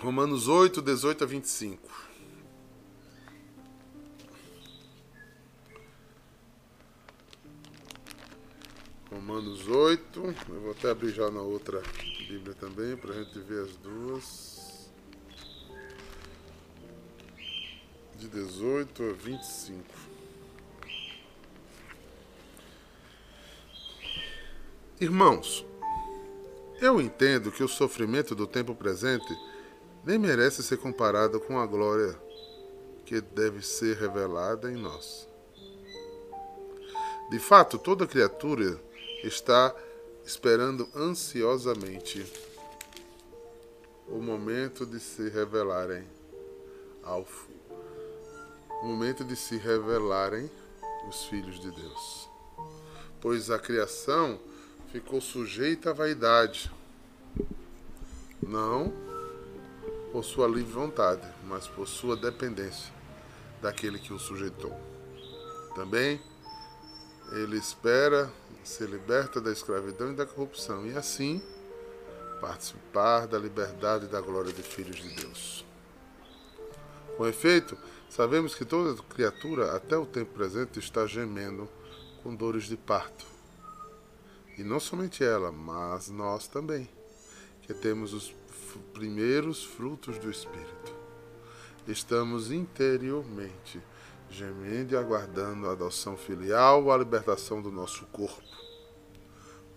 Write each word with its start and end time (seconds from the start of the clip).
Romanos 0.00 0.48
8, 0.48 0.80
18 0.80 1.24
a 1.24 1.26
25. 1.26 2.08
Romanos 9.10 9.68
8, 9.68 10.34
eu 10.48 10.60
vou 10.62 10.70
até 10.70 10.90
abrir 10.90 11.10
já 11.10 11.30
na 11.30 11.42
outra 11.42 11.82
Bíblia 12.26 12.54
também, 12.54 12.96
para 12.96 13.12
a 13.12 13.22
gente 13.22 13.38
ver 13.40 13.64
as 13.64 13.76
duas. 13.76 14.90
De 18.16 18.26
18 18.26 19.02
a 19.02 19.12
25. 19.12 19.84
Irmãos, 24.98 25.66
eu 26.80 26.98
entendo 27.02 27.52
que 27.52 27.62
o 27.62 27.68
sofrimento 27.68 28.34
do 28.34 28.46
tempo 28.46 28.74
presente 28.74 29.49
nem 30.04 30.18
merece 30.18 30.62
ser 30.62 30.78
comparado 30.78 31.40
com 31.40 31.58
a 31.58 31.66
glória 31.66 32.18
que 33.04 33.20
deve 33.20 33.62
ser 33.62 33.96
revelada 33.96 34.70
em 34.70 34.76
nós. 34.76 35.28
De 37.30 37.38
fato, 37.38 37.78
toda 37.78 38.06
criatura 38.06 38.80
está 39.22 39.74
esperando 40.24 40.88
ansiosamente 40.94 42.24
o 44.08 44.20
momento 44.20 44.84
de 44.84 44.98
se 44.98 45.28
revelarem 45.28 46.04
ao 47.02 47.26
o 48.82 48.86
momento 48.86 49.24
de 49.24 49.36
se 49.36 49.56
revelarem 49.56 50.50
os 51.06 51.24
filhos 51.24 51.60
de 51.60 51.70
Deus. 51.70 52.28
Pois 53.20 53.50
a 53.50 53.58
criação 53.58 54.40
ficou 54.90 55.20
sujeita 55.20 55.90
à 55.90 55.92
vaidade, 55.92 56.72
não 58.42 59.09
por 60.12 60.24
sua 60.24 60.48
livre 60.48 60.72
vontade, 60.72 61.26
mas 61.46 61.66
por 61.66 61.86
sua 61.86 62.16
dependência 62.16 62.92
daquele 63.62 63.98
que 63.98 64.12
o 64.12 64.18
sujeitou. 64.18 64.76
Também 65.74 66.20
ele 67.32 67.56
espera 67.56 68.30
ser 68.64 68.88
liberta 68.88 69.40
da 69.40 69.52
escravidão 69.52 70.12
e 70.12 70.16
da 70.16 70.26
corrupção 70.26 70.86
e 70.86 70.96
assim 70.96 71.40
participar 72.40 73.26
da 73.26 73.38
liberdade 73.38 74.06
e 74.06 74.08
da 74.08 74.20
glória 74.20 74.52
de 74.52 74.62
filhos 74.62 74.96
de 74.96 75.08
Deus. 75.14 75.64
Com 77.16 77.26
efeito, 77.26 77.76
sabemos 78.08 78.54
que 78.54 78.64
toda 78.64 79.00
criatura, 79.02 79.76
até 79.76 79.96
o 79.96 80.06
tempo 80.06 80.32
presente, 80.32 80.78
está 80.78 81.06
gemendo 81.06 81.68
com 82.22 82.34
dores 82.34 82.64
de 82.64 82.76
parto. 82.76 83.26
E 84.56 84.64
não 84.64 84.80
somente 84.80 85.22
ela, 85.22 85.52
mas 85.52 86.08
nós 86.08 86.48
também, 86.48 86.88
que 87.62 87.74
temos 87.74 88.12
os 88.12 88.34
primeiros 88.78 89.64
frutos 89.64 90.18
do 90.18 90.30
Espírito. 90.30 90.94
Estamos 91.86 92.52
interiormente 92.52 93.82
gemendo 94.30 94.94
e 94.94 94.96
aguardando 94.96 95.68
a 95.68 95.72
adoção 95.72 96.16
filial, 96.16 96.90
a 96.90 96.96
libertação 96.96 97.60
do 97.60 97.70
nosso 97.70 98.06
corpo. 98.06 98.42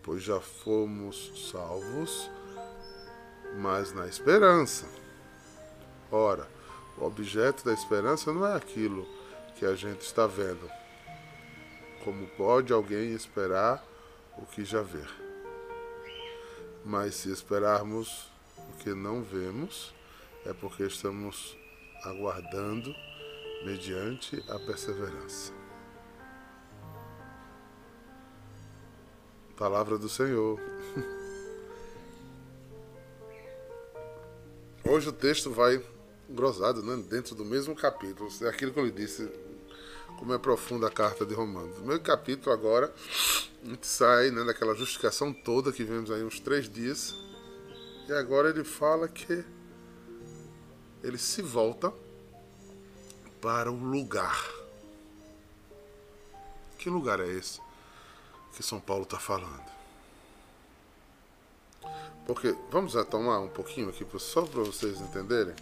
Pois 0.04 0.22
já 0.22 0.40
fomos 0.40 1.50
salvos, 1.52 2.30
mas 3.58 3.94
na 3.94 4.08
esperança. 4.08 4.88
Ora, 6.12 6.48
o 6.98 7.06
objeto 7.06 7.66
da 7.66 7.74
esperança 7.74 8.32
não 8.32 8.46
é 8.46 8.56
aquilo 8.56 9.08
que 9.56 9.66
a 9.66 9.76
gente 9.76 10.02
está 10.02 10.28
vendo. 10.28 10.70
Como 12.04 12.28
pode 12.28 12.72
alguém 12.72 13.14
esperar 13.14 13.84
o 14.38 14.46
que 14.46 14.64
já 14.64 14.82
vê? 14.82 15.04
Mas 16.86 17.16
se 17.16 17.32
esperarmos 17.32 18.33
o 18.70 18.78
que 18.78 18.94
não 18.94 19.22
vemos, 19.22 19.94
é 20.46 20.54
porque 20.54 20.84
estamos 20.84 21.58
aguardando 22.04 22.94
mediante 23.66 24.44
a 24.50 24.60
perseverança. 24.60 25.54
Palavra 29.56 29.98
do 29.98 30.10
Senhor. 30.10 30.60
Hoje 34.86 35.08
o 35.08 35.14
texto 35.14 35.50
vai 35.50 35.82
grosado, 36.30 36.84
né? 36.84 37.02
dentro 37.10 37.36
do 37.36 37.46
mesmo 37.46 37.76
capítulo. 37.76 38.30
É 38.42 38.50
aquilo 38.50 38.74
que 38.74 38.80
eu 38.80 38.86
lhe 38.86 38.92
disse, 38.92 39.32
como 40.18 40.34
é 40.34 40.38
profunda 40.38 40.88
a 40.88 40.92
carta 40.92 41.26
de 41.26 41.34
Romanos. 41.34 41.78
No 41.80 41.86
meio 41.86 42.02
capítulo 42.02 42.52
agora, 42.52 42.94
a 43.64 43.68
gente 43.70 43.88
sai 43.88 44.32
né, 44.32 44.44
daquela 44.44 44.76
justificação 44.76 45.32
toda 45.32 45.72
que 45.72 45.84
vemos 45.84 46.12
aí 46.12 46.24
uns 46.24 46.40
três 46.40 46.70
dias. 46.70 47.16
E 48.08 48.12
agora 48.14 48.50
ele 48.50 48.64
fala 48.64 49.08
que 49.08 49.46
ele 51.02 51.18
se 51.18 51.42
volta 51.42 51.94
para 53.42 53.72
o 53.72 53.76
lugar. 53.76 54.38
Que 56.78 56.90
lugar 56.90 57.20
é 57.22 57.28
esse 57.28 57.62
que 58.56 58.62
São 58.62 58.80
Paulo 58.80 59.04
está 59.04 59.18
falando? 59.18 59.72
Porque, 62.26 62.56
vamos 62.70 62.94
retomar 62.94 63.42
um 63.42 63.50
pouquinho 63.50 63.90
aqui, 63.90 64.06
só 64.20 64.44
para 64.44 64.64
vocês 64.64 65.00
entenderem. 65.00 65.56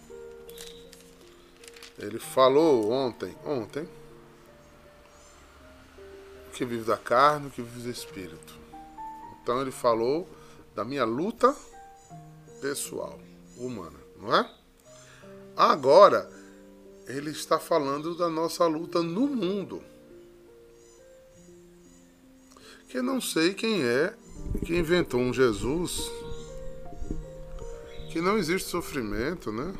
Ele 1.98 2.18
falou 2.18 2.90
ontem, 2.90 3.36
ontem, 3.44 3.88
que 6.52 6.64
vive 6.64 6.84
da 6.84 6.96
carne, 6.96 7.50
que 7.50 7.62
vive 7.62 7.82
do 7.82 7.90
espírito. 7.90 8.54
Então 9.40 9.60
ele 9.60 9.70
falou 9.70 10.28
da 10.74 10.84
minha 10.84 11.04
luta 11.04 11.54
pessoal, 12.62 13.20
humana, 13.58 13.98
não 14.16 14.34
é? 14.34 14.48
Agora, 15.56 16.30
ele 17.08 17.30
está 17.30 17.58
falando 17.58 18.14
da 18.14 18.30
nossa 18.30 18.64
luta 18.66 19.02
no 19.02 19.26
mundo. 19.26 19.82
Que 22.88 23.02
não 23.02 23.20
sei 23.20 23.52
quem 23.52 23.82
é 23.84 24.14
que 24.64 24.76
inventou 24.76 25.20
um 25.20 25.34
Jesus 25.34 26.08
que 28.12 28.20
não 28.20 28.38
existe 28.38 28.68
sofrimento, 28.68 29.50
né? 29.50 29.74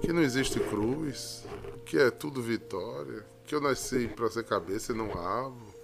Que 0.00 0.12
não 0.12 0.22
existe 0.22 0.58
cruz, 0.58 1.44
que 1.86 1.96
é 1.96 2.10
tudo 2.10 2.42
vitória, 2.42 3.24
que 3.46 3.54
eu 3.54 3.60
nasci 3.60 4.08
para 4.08 4.30
ser 4.30 4.44
cabeça 4.44 4.92
e 4.92 4.96
não 4.96 5.10
rabo. 5.10 5.74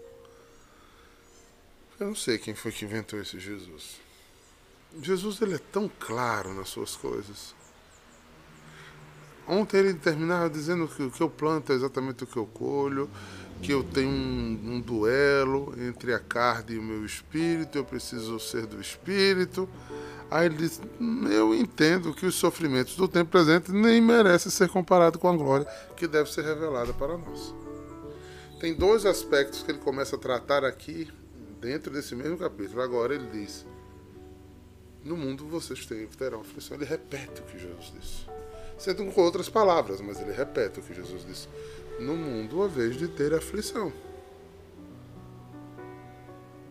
Eu 2.00 2.08
não 2.08 2.14
sei 2.14 2.38
quem 2.38 2.54
foi 2.54 2.72
que 2.72 2.84
inventou 2.84 3.20
esse 3.20 3.38
Jesus. 3.38 4.05
Jesus 5.02 5.40
ele 5.40 5.54
é 5.54 5.58
tão 5.58 5.90
claro 5.98 6.54
nas 6.54 6.68
suas 6.68 6.96
coisas. 6.96 7.54
Ontem 9.48 9.78
ele 9.78 9.94
terminava 9.94 10.50
dizendo 10.50 10.88
que 10.88 11.02
o 11.04 11.10
que 11.10 11.22
eu 11.22 11.30
planto 11.30 11.72
é 11.72 11.76
exatamente 11.76 12.24
o 12.24 12.26
que 12.26 12.36
eu 12.36 12.46
colho, 12.46 13.08
que 13.62 13.72
eu 13.72 13.84
tenho 13.84 14.08
um, 14.08 14.60
um, 14.74 14.80
duelo 14.80 15.72
entre 15.78 16.12
a 16.12 16.18
carne 16.18 16.74
e 16.74 16.78
o 16.78 16.82
meu 16.82 17.04
espírito, 17.04 17.78
eu 17.78 17.84
preciso 17.84 18.40
ser 18.40 18.66
do 18.66 18.80
espírito. 18.80 19.68
Aí 20.28 20.46
ele 20.46 20.56
diz: 20.56 20.80
Eu 21.30 21.54
entendo 21.54 22.12
que 22.12 22.26
os 22.26 22.34
sofrimentos 22.34 22.96
do 22.96 23.06
tempo 23.06 23.30
presente 23.30 23.70
nem 23.70 24.00
merecem 24.00 24.50
ser 24.50 24.68
comparados 24.68 25.20
com 25.20 25.28
a 25.28 25.36
glória 25.36 25.66
que 25.96 26.08
deve 26.08 26.30
ser 26.30 26.44
revelada 26.44 26.92
para 26.92 27.16
nós. 27.16 27.54
Tem 28.58 28.74
dois 28.74 29.06
aspectos 29.06 29.62
que 29.62 29.70
ele 29.70 29.78
começa 29.78 30.16
a 30.16 30.18
tratar 30.18 30.64
aqui 30.64 31.08
dentro 31.60 31.92
desse 31.92 32.16
mesmo 32.16 32.36
capítulo. 32.36 32.82
Agora 32.82 33.14
ele 33.14 33.28
diz: 33.30 33.64
No 35.06 35.16
mundo 35.16 35.46
vocês 35.46 35.86
terão 36.18 36.40
aflição. 36.40 36.76
Ele 36.76 36.84
repete 36.84 37.40
o 37.40 37.44
que 37.44 37.58
Jesus 37.58 37.92
disse 37.98 38.36
sendo 38.78 39.04
com 39.06 39.20
outras 39.22 39.48
palavras, 39.48 40.00
mas 40.00 40.20
ele 40.20 40.32
repete 40.32 40.80
o 40.80 40.82
que 40.82 40.94
Jesus 40.94 41.24
disse: 41.24 41.48
No 41.98 42.16
mundo, 42.16 42.62
a 42.62 42.68
vez 42.68 42.96
de 42.96 43.08
ter 43.08 43.34
aflição. 43.34 43.92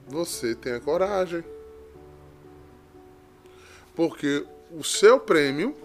Você 0.07 0.53
tenha 0.53 0.79
coragem. 0.79 1.43
Porque 3.95 4.45
o 4.71 4.83
seu 4.83 5.19
prêmio, 5.19 5.75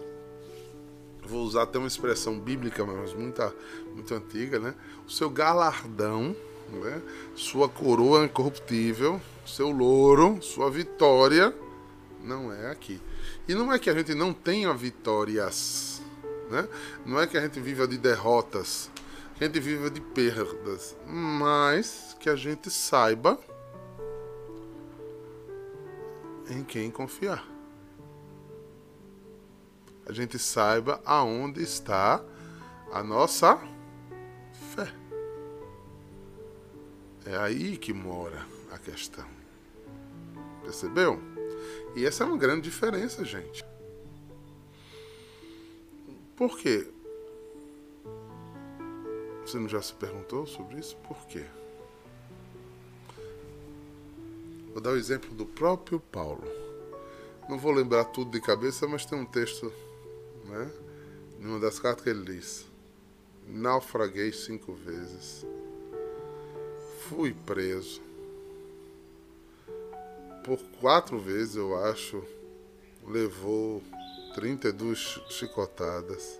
vou 1.25 1.43
usar 1.43 1.63
até 1.63 1.79
uma 1.79 1.87
expressão 1.87 2.37
bíblica, 2.39 2.85
mas 2.85 3.13
muito, 3.13 3.53
muito 3.95 4.13
antiga, 4.13 4.59
né? 4.59 4.75
O 5.07 5.09
seu 5.09 5.29
galardão, 5.29 6.35
né? 6.69 7.01
sua 7.35 7.69
coroa 7.69 8.25
incorruptível, 8.25 9.19
seu 9.45 9.71
louro, 9.71 10.41
sua 10.41 10.69
vitória, 10.69 11.55
não 12.23 12.51
é 12.51 12.71
aqui. 12.71 13.01
E 13.47 13.53
não 13.53 13.71
é 13.71 13.79
que 13.79 13.89
a 13.89 13.93
gente 13.93 14.13
não 14.13 14.33
tenha 14.33 14.73
vitórias 14.73 16.01
né? 16.51 16.67
Não 17.05 17.19
é 17.19 17.25
que 17.25 17.37
a 17.37 17.41
gente 17.41 17.59
viva 17.59 17.87
de 17.87 17.97
derrotas, 17.97 18.91
que 19.35 19.43
a 19.43 19.47
gente 19.47 19.59
viva 19.59 19.89
de 19.89 20.01
perdas, 20.01 20.95
mas 21.07 22.15
que 22.19 22.29
a 22.29 22.35
gente 22.35 22.69
saiba 22.69 23.39
em 26.49 26.63
quem 26.63 26.91
confiar. 26.91 27.47
A 30.05 30.11
gente 30.11 30.37
saiba 30.37 31.01
aonde 31.05 31.63
está 31.63 32.21
a 32.91 33.01
nossa 33.01 33.57
fé. 34.75 34.91
É 37.25 37.37
aí 37.37 37.77
que 37.77 37.93
mora 37.93 38.45
a 38.71 38.77
questão. 38.77 39.25
Percebeu? 40.63 41.30
E 41.95 42.05
essa 42.05 42.23
é 42.23 42.27
uma 42.27 42.37
grande 42.37 42.61
diferença, 42.61 43.25
gente. 43.25 43.63
Por 46.35 46.57
quê? 46.57 46.87
Você 49.45 49.59
não 49.59 49.67
já 49.67 49.81
se 49.81 49.93
perguntou 49.93 50.45
sobre 50.45 50.79
isso? 50.79 50.95
Por 50.97 51.17
quê? 51.27 51.45
Vou 54.71 54.81
dar 54.81 54.91
o 54.91 54.97
exemplo 54.97 55.29
do 55.35 55.45
próprio 55.45 55.99
Paulo. 55.99 56.47
Não 57.49 57.59
vou 57.59 57.71
lembrar 57.71 58.05
tudo 58.05 58.31
de 58.31 58.39
cabeça, 58.39 58.87
mas 58.87 59.05
tem 59.05 59.19
um 59.19 59.25
texto, 59.25 59.71
né? 60.45 60.71
Numa 61.39 61.59
das 61.59 61.79
cartas 61.79 62.03
que 62.03 62.09
ele 62.09 62.23
diz: 62.23 62.65
Naufraguei 63.45 64.31
cinco 64.31 64.73
vezes, 64.73 65.45
fui 67.09 67.33
preso. 67.33 68.01
Por 70.43 70.59
quatro 70.79 71.19
vezes, 71.19 71.55
eu 71.55 71.75
acho, 71.85 72.23
levou 73.07 73.83
32 74.33 75.21
chicotadas. 75.29 76.39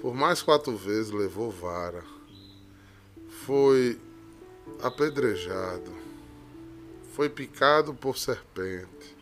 Por 0.00 0.14
mais 0.14 0.42
quatro 0.42 0.76
vezes 0.76 1.10
levou 1.10 1.50
vara. 1.50 2.04
Foi 3.44 4.00
apedrejado. 4.80 5.92
Foi 7.12 7.28
picado 7.28 7.92
por 7.92 8.16
serpente. 8.16 9.16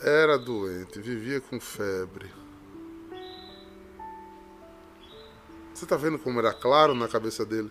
Era 0.00 0.36
doente, 0.36 1.00
vivia 1.00 1.40
com 1.40 1.60
febre. 1.60 2.28
Você 5.72 5.84
está 5.84 5.96
vendo 5.96 6.18
como 6.18 6.38
era 6.38 6.52
claro 6.52 6.94
na 6.94 7.08
cabeça 7.08 7.44
dele 7.44 7.70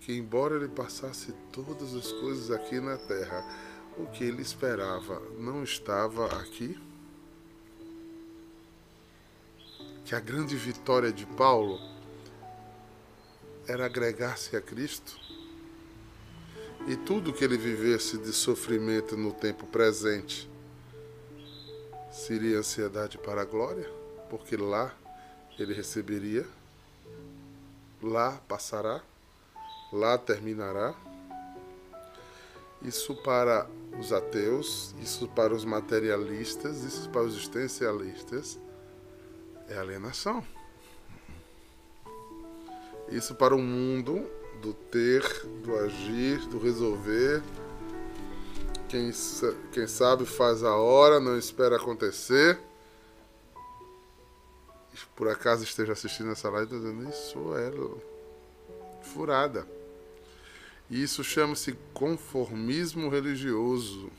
que, 0.00 0.12
embora 0.12 0.56
ele 0.56 0.68
passasse 0.68 1.32
todas 1.52 1.94
as 1.94 2.10
coisas 2.12 2.50
aqui 2.50 2.80
na 2.80 2.96
terra, 2.96 3.44
o 3.98 4.06
que 4.06 4.24
ele 4.24 4.42
esperava 4.42 5.20
não 5.38 5.62
estava 5.62 6.26
aqui? 6.40 6.78
que 10.10 10.14
a 10.16 10.18
grande 10.18 10.56
vitória 10.56 11.12
de 11.12 11.24
Paulo 11.24 11.78
era 13.68 13.86
agregar-se 13.86 14.56
a 14.56 14.60
Cristo. 14.60 15.16
E 16.88 16.96
tudo 16.96 17.32
que 17.32 17.44
ele 17.44 17.56
vivesse 17.56 18.18
de 18.18 18.32
sofrimento 18.32 19.16
no 19.16 19.32
tempo 19.32 19.68
presente 19.68 20.50
seria 22.10 22.58
ansiedade 22.58 23.18
para 23.18 23.42
a 23.42 23.44
glória, 23.44 23.88
porque 24.28 24.56
lá 24.56 24.92
ele 25.56 25.72
receberia, 25.72 26.44
lá 28.02 28.32
passará, 28.48 29.00
lá 29.92 30.18
terminará. 30.18 30.92
Isso 32.82 33.14
para 33.14 33.68
os 33.98 34.12
ateus, 34.12 34.94
isso 35.02 35.28
para 35.28 35.54
os 35.54 35.64
materialistas, 35.64 36.82
isso 36.82 37.08
para 37.10 37.22
os 37.22 37.34
existencialistas 37.34 38.58
é 39.68 39.78
alienação. 39.78 40.44
Isso 43.08 43.34
para 43.34 43.54
o 43.54 43.58
mundo 43.58 44.28
do 44.60 44.72
ter, 44.72 45.22
do 45.62 45.76
agir, 45.76 46.38
do 46.48 46.58
resolver. 46.58 47.42
Quem, 48.88 49.12
quem 49.72 49.86
sabe 49.86 50.26
faz 50.26 50.62
a 50.62 50.74
hora, 50.74 51.20
não 51.20 51.36
espera 51.36 51.76
acontecer. 51.76 52.58
Por 55.14 55.28
acaso 55.28 55.64
esteja 55.64 55.92
assistindo 55.92 56.30
essa 56.30 56.48
live, 56.48 56.70
dizendo 56.70 57.08
isso 57.08 57.38
é 57.56 57.70
furada. 59.02 59.66
E 60.90 61.02
isso 61.02 61.22
chama-se 61.22 61.72
conformismo 61.94 63.08
religioso. 63.08 64.10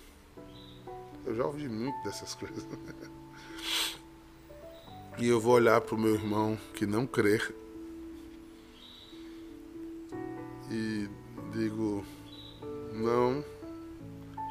Eu 1.26 1.36
já 1.36 1.46
ouvi 1.46 1.68
muito 1.68 2.02
dessas 2.04 2.34
coisas. 2.36 2.66
E 5.20 5.28
eu 5.28 5.40
vou 5.40 5.54
olhar 5.54 5.82
para 5.82 5.94
o 5.94 6.00
meu 6.00 6.16
irmão 6.16 6.58
que 6.74 6.86
não 6.86 7.06
crê 7.06 7.40
e 10.72 11.10
digo: 11.54 12.06
não 12.94 13.44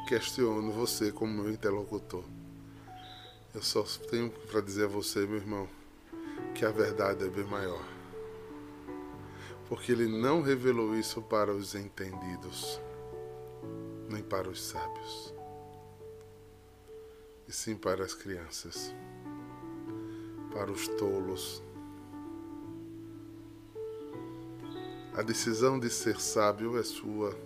questiono 0.07 0.71
você 0.71 1.11
como 1.11 1.41
meu 1.41 1.51
interlocutor. 1.51 2.23
Eu 3.53 3.63
só 3.63 3.83
tenho 4.09 4.29
para 4.29 4.61
dizer 4.61 4.85
a 4.85 4.87
você, 4.87 5.25
meu 5.25 5.37
irmão, 5.37 5.67
que 6.53 6.63
a 6.63 6.71
verdade 6.71 7.25
é 7.25 7.29
bem 7.29 7.43
maior. 7.45 8.00
Porque 9.71 9.93
ele 9.93 10.05
não 10.05 10.41
revelou 10.41 10.93
isso 10.95 11.21
para 11.21 11.53
os 11.53 11.75
entendidos, 11.75 12.77
nem 14.09 14.21
para 14.21 14.49
os 14.49 14.61
sábios, 14.61 15.33
e 17.47 17.53
sim 17.53 17.77
para 17.77 18.03
as 18.03 18.13
crianças 18.13 18.93
para 20.51 20.69
os 20.71 20.87
tolos. 20.87 21.63
A 25.13 25.21
decisão 25.21 25.79
de 25.79 25.89
ser 25.89 26.19
sábio 26.19 26.77
é 26.77 26.83
sua, 26.83 27.37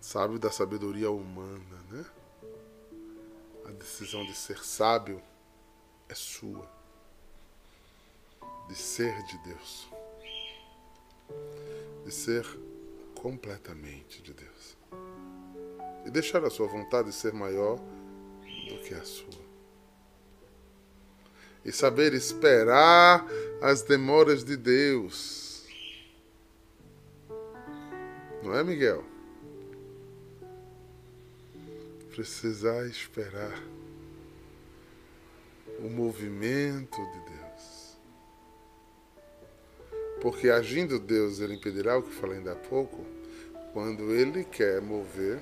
sábio 0.00 0.38
da 0.38 0.50
sabedoria 0.50 1.10
humana, 1.10 1.84
né? 1.90 2.04
A 3.66 3.70
decisão 3.72 4.24
de 4.24 4.34
ser 4.34 4.64
sábio 4.64 5.22
é 6.08 6.14
sua, 6.14 6.66
de 8.68 8.74
ser 8.74 9.22
de 9.24 9.38
Deus, 9.38 9.91
de 12.04 12.12
ser 12.12 12.46
completamente 13.14 14.22
de 14.22 14.32
Deus 14.32 14.76
e 16.04 16.10
deixar 16.10 16.44
a 16.44 16.50
sua 16.50 16.66
vontade 16.66 17.12
ser 17.12 17.32
maior 17.32 17.78
do 18.68 18.78
que 18.82 18.94
a 18.94 19.04
sua 19.04 19.42
e 21.64 21.70
saber 21.70 22.12
esperar 22.12 23.26
as 23.60 23.82
demoras 23.82 24.44
de 24.44 24.56
Deus. 24.56 25.64
Não 28.42 28.54
é, 28.56 28.64
Miguel? 28.64 29.04
Precisar 32.10 32.84
esperar 32.86 33.62
o 35.78 35.88
movimento 35.88 36.96
de 36.96 37.20
Deus. 37.20 37.31
Porque 40.22 40.48
agindo 40.48 41.00
Deus, 41.00 41.40
ele 41.40 41.54
impedirá 41.56 41.98
o 41.98 42.02
que 42.04 42.14
falei 42.14 42.38
ainda 42.38 42.52
há 42.52 42.54
pouco. 42.54 43.04
Quando 43.72 44.12
ele 44.12 44.44
quer 44.44 44.80
mover, 44.80 45.40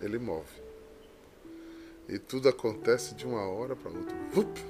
ele 0.00 0.18
move. 0.18 0.62
E 2.08 2.18
tudo 2.18 2.48
acontece 2.48 3.14
de 3.14 3.26
uma 3.26 3.42
hora 3.42 3.76
para 3.76 3.90
outra. 3.90 4.64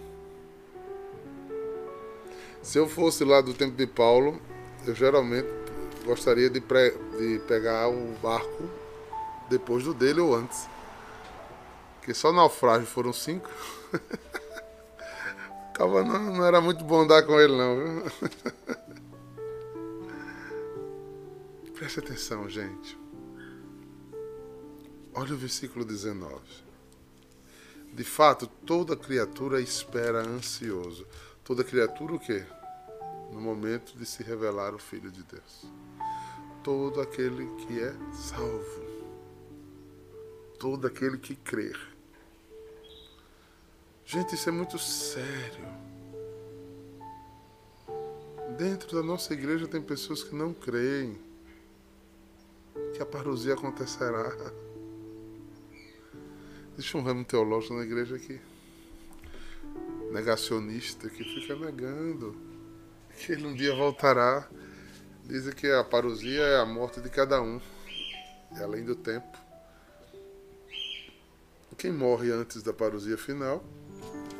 Se 2.60 2.78
eu 2.78 2.88
fosse 2.88 3.24
lá 3.24 3.40
do 3.40 3.54
tempo 3.54 3.76
de 3.76 3.86
Paulo, 3.86 4.42
eu 4.84 4.94
geralmente 4.94 5.48
gostaria 6.04 6.50
de, 6.50 6.58
de 6.58 7.38
pegar 7.46 7.88
o 7.88 8.12
barco 8.20 8.68
depois 9.48 9.84
do 9.84 9.94
dele 9.94 10.18
ou 10.18 10.34
antes. 10.34 10.66
Porque 11.98 12.12
só 12.12 12.32
naufrágio 12.32 12.88
foram 12.88 13.12
cinco. 13.12 13.48
Acaba 15.82 16.04
não, 16.04 16.36
não 16.36 16.44
era 16.44 16.60
muito 16.60 16.84
bom 16.84 17.00
andar 17.00 17.24
com 17.24 17.40
ele 17.40 17.56
não? 17.56 18.04
Preste 21.74 21.98
atenção, 21.98 22.48
gente. 22.48 22.96
Olha 25.12 25.34
o 25.34 25.36
versículo 25.36 25.84
19. 25.84 26.40
De 27.92 28.04
fato, 28.04 28.46
toda 28.64 28.94
criatura 28.94 29.60
espera 29.60 30.20
ansioso. 30.20 31.04
Toda 31.42 31.64
criatura 31.64 32.14
o 32.14 32.20
quê? 32.20 32.46
No 33.32 33.40
momento 33.40 33.98
de 33.98 34.06
se 34.06 34.22
revelar 34.22 34.76
o 34.76 34.78
Filho 34.78 35.10
de 35.10 35.24
Deus. 35.24 35.66
Todo 36.62 37.00
aquele 37.00 37.44
que 37.56 37.80
é 37.80 37.92
salvo. 38.12 38.86
Todo 40.60 40.86
aquele 40.86 41.18
que 41.18 41.34
crer. 41.34 41.91
Gente, 44.04 44.34
isso 44.34 44.48
é 44.48 44.52
muito 44.52 44.78
sério. 44.78 45.66
Dentro 48.58 48.96
da 48.96 49.02
nossa 49.02 49.32
igreja 49.32 49.66
tem 49.66 49.80
pessoas 49.80 50.22
que 50.22 50.34
não 50.34 50.52
creem 50.52 51.18
que 52.94 53.02
a 53.02 53.06
parousia 53.06 53.54
acontecerá. 53.54 54.32
Existe 56.74 56.96
um 56.96 57.02
ramo 57.02 57.24
teológico 57.24 57.74
na 57.74 57.84
igreja 57.84 58.18
que 58.18 58.40
negacionista 60.10 61.08
que 61.08 61.24
fica 61.24 61.56
negando 61.56 62.36
que 63.16 63.32
ele 63.32 63.46
um 63.46 63.54
dia 63.54 63.74
voltará. 63.74 64.48
Dizem 65.24 65.54
que 65.54 65.70
a 65.70 65.84
parousia 65.84 66.42
é 66.42 66.60
a 66.60 66.66
morte 66.66 67.00
de 67.00 67.08
cada 67.08 67.40
um, 67.40 67.60
é 68.56 68.62
além 68.62 68.84
do 68.84 68.96
tempo. 68.96 69.38
Quem 71.78 71.92
morre 71.92 72.30
antes 72.30 72.62
da 72.62 72.72
parousia 72.72 73.18
final 73.18 73.64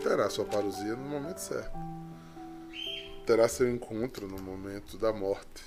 terá 0.02 0.28
sua 0.28 0.44
parousia 0.44 0.96
no 0.96 1.08
momento 1.08 1.38
certo. 1.38 1.72
Terá 3.26 3.48
seu 3.48 3.70
encontro 3.70 4.26
no 4.26 4.42
momento 4.42 4.98
da 4.98 5.12
morte. 5.12 5.62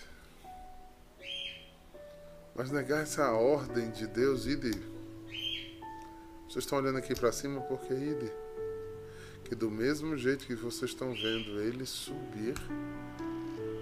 Mas 2.54 2.72
negar 2.72 3.04
essa 3.04 3.32
ordem 3.32 3.90
de 3.92 4.08
Deus 4.08 4.46
e 4.46 4.56
de 4.56 4.96
vocês 6.56 6.64
estão 6.64 6.78
olhando 6.78 6.98
aqui 7.00 7.14
para 7.14 7.34
cima 7.34 7.60
porque 7.60 7.94
ide. 7.94 8.32
que 9.44 9.54
do 9.54 9.70
mesmo 9.70 10.16
jeito 10.16 10.46
que 10.46 10.56
vocês 10.56 10.92
estão 10.92 11.12
vendo 11.12 11.60
ele 11.60 11.86
subir, 11.86 12.56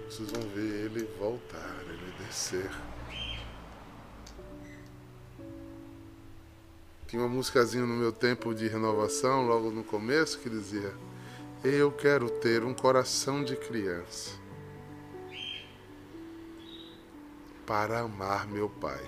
vocês 0.08 0.28
vão 0.30 0.42
ver 0.50 0.86
ele 0.86 1.04
voltar, 1.16 1.84
ele 1.88 2.26
descer. 2.26 2.68
Tinha 7.14 7.24
uma 7.24 7.32
musicazinha 7.32 7.86
no 7.86 7.94
meu 7.94 8.10
tempo 8.10 8.52
de 8.52 8.66
renovação, 8.66 9.46
logo 9.46 9.70
no 9.70 9.84
começo, 9.84 10.36
que 10.40 10.50
dizia: 10.50 10.92
Eu 11.62 11.92
quero 11.92 12.28
ter 12.28 12.64
um 12.64 12.74
coração 12.74 13.44
de 13.44 13.54
criança 13.54 14.32
para 17.64 18.00
amar 18.00 18.48
meu 18.48 18.68
Pai. 18.68 19.00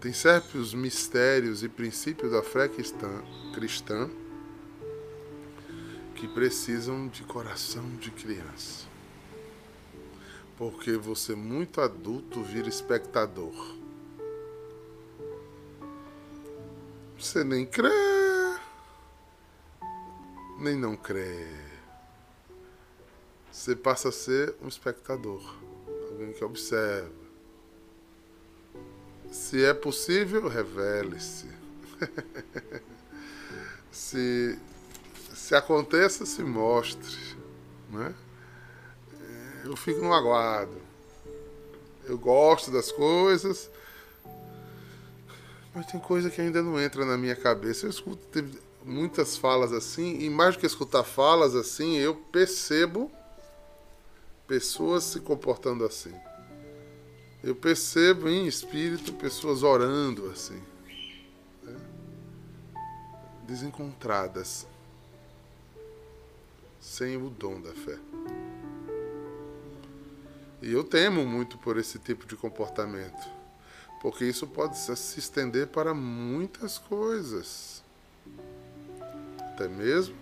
Tem 0.00 0.12
certos 0.12 0.74
mistérios 0.74 1.62
e 1.62 1.68
princípios 1.68 2.32
da 2.32 2.42
fé 2.42 2.68
cristã, 2.68 3.22
cristã 3.54 4.10
que 6.16 6.26
precisam 6.26 7.06
de 7.06 7.22
coração 7.22 7.88
de 8.00 8.10
criança. 8.10 8.88
Porque 10.56 10.96
você, 10.96 11.36
muito 11.36 11.80
adulto, 11.80 12.42
vira 12.42 12.68
espectador. 12.68 13.85
Você 17.18 17.42
nem 17.42 17.64
crê, 17.64 17.88
nem 20.58 20.76
não 20.76 20.96
crê. 20.96 21.46
Você 23.50 23.74
passa 23.74 24.10
a 24.10 24.12
ser 24.12 24.54
um 24.62 24.68
espectador, 24.68 25.42
alguém 26.10 26.32
que 26.32 26.44
observa 26.44 27.26
se 29.30 29.62
é 29.62 29.74
possível, 29.74 30.48
revele-se. 30.48 31.46
se, 33.92 34.58
se 35.34 35.54
aconteça, 35.54 36.24
se 36.24 36.42
mostre. 36.42 37.16
Né? 37.90 38.14
Eu 39.64 39.76
fico 39.76 40.00
no 40.00 40.12
aguardo. 40.12 40.80
Eu 42.04 42.18
gosto 42.18 42.70
das 42.70 42.92
coisas, 42.92 43.70
mas 45.76 45.86
tem 45.86 46.00
coisa 46.00 46.28
que 46.28 46.40
ainda 46.40 46.60
não 46.60 46.80
entra 46.80 47.04
na 47.04 47.16
minha 47.16 47.36
cabeça. 47.36 47.86
Eu 47.86 47.90
escuto 47.90 48.44
muitas 48.82 49.36
falas 49.36 49.72
assim, 49.72 50.18
e 50.18 50.28
mais 50.28 50.56
do 50.56 50.60
que 50.60 50.66
escutar 50.66 51.04
falas 51.04 51.54
assim, 51.54 51.96
eu 51.98 52.16
percebo 52.16 53.12
pessoas 54.48 55.04
se 55.04 55.20
comportando 55.20 55.84
assim 55.84 56.12
eu 57.46 57.54
percebo 57.54 58.28
em 58.28 58.48
espírito 58.48 59.12
pessoas 59.12 59.62
orando 59.62 60.28
assim, 60.30 60.60
né? 61.62 61.76
desencontradas, 63.46 64.66
sem 66.80 67.16
o 67.16 67.30
dom 67.30 67.60
da 67.60 67.72
fé. 67.72 67.96
E 70.60 70.72
eu 70.72 70.82
temo 70.82 71.24
muito 71.24 71.56
por 71.58 71.76
esse 71.76 72.00
tipo 72.00 72.26
de 72.26 72.34
comportamento, 72.34 73.28
porque 74.06 74.24
isso 74.24 74.46
pode 74.46 74.78
se 74.78 75.18
estender 75.18 75.66
para 75.66 75.92
muitas 75.92 76.78
coisas, 76.78 77.82
até 79.40 79.66
mesmo 79.66 80.14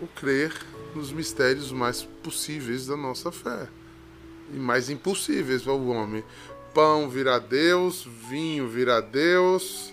o 0.00 0.06
crer 0.06 0.54
nos 0.94 1.10
mistérios 1.10 1.72
mais 1.72 2.04
possíveis 2.04 2.86
da 2.86 2.96
nossa 2.96 3.32
fé. 3.32 3.66
E 4.52 4.56
mais 4.56 4.88
impossíveis. 4.88 5.66
Ao 5.66 5.84
homem. 5.86 6.22
Pão 6.72 7.10
virá 7.10 7.40
Deus, 7.40 8.06
vinho 8.28 8.68
virá 8.68 9.00
Deus, 9.00 9.92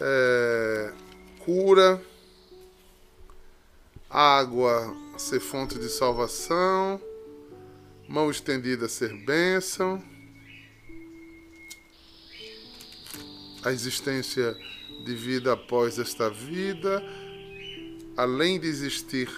é, 0.00 0.92
cura, 1.38 2.02
água 4.10 4.92
ser 5.16 5.38
fonte 5.38 5.78
de 5.78 5.88
salvação, 5.88 7.00
mão 8.08 8.28
estendida 8.28 8.88
ser 8.88 9.14
bênção, 9.24 10.02
a 13.66 13.72
existência 13.72 14.56
de 15.04 15.12
vida 15.12 15.52
após 15.52 15.98
esta 15.98 16.30
vida, 16.30 17.02
além 18.16 18.60
de 18.60 18.68
existir, 18.68 19.28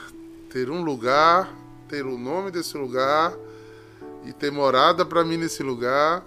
ter 0.51 0.69
um 0.69 0.83
lugar, 0.83 1.51
ter 1.89 2.05
o 2.05 2.19
nome 2.19 2.51
desse 2.51 2.77
lugar 2.77 3.35
e 4.27 4.33
ter 4.35 4.53
morada 4.53 5.07
para 5.07 5.25
mim 5.25 5.39
nesse 5.39 5.63
lugar. 5.63 6.27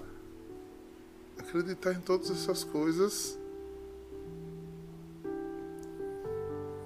Acreditar 1.38 1.94
em 1.94 2.00
todas 2.00 2.32
essas 2.32 2.64
coisas, 2.64 3.38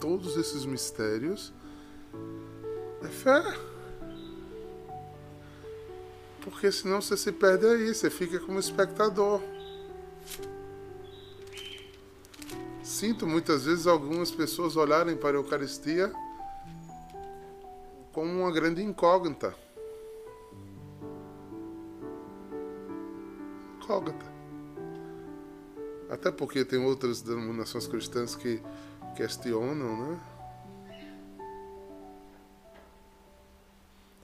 todos 0.02 0.36
esses 0.36 0.66
mistérios, 0.66 1.54
é 3.02 3.08
fé. 3.08 3.42
Porque 6.42 6.70
senão 6.74 7.02
você 7.02 7.16
se 7.16 7.32
perde 7.32 7.66
aí, 7.68 7.96
você 7.96 8.10
fica 8.10 8.38
como 8.38 8.60
espectador. 8.60 9.42
Sinto 12.86 13.26
muitas 13.26 13.66
vezes 13.66 13.88
algumas 13.88 14.30
pessoas 14.30 14.78
olharem 14.78 15.18
para 15.18 15.32
a 15.32 15.42
Eucaristia 15.42 16.14
como 18.14 18.42
uma 18.42 18.52
grande 18.52 18.84
incógnita. 18.84 19.56
incógnita. 23.86 24.26
Até 26.10 26.32
porque 26.32 26.64
tem 26.64 26.80
outras 26.80 27.24
denominações 27.24 27.88
cristãs 27.88 28.36
que 28.36 28.62
questionam, 29.16 29.98
né? 29.98 30.20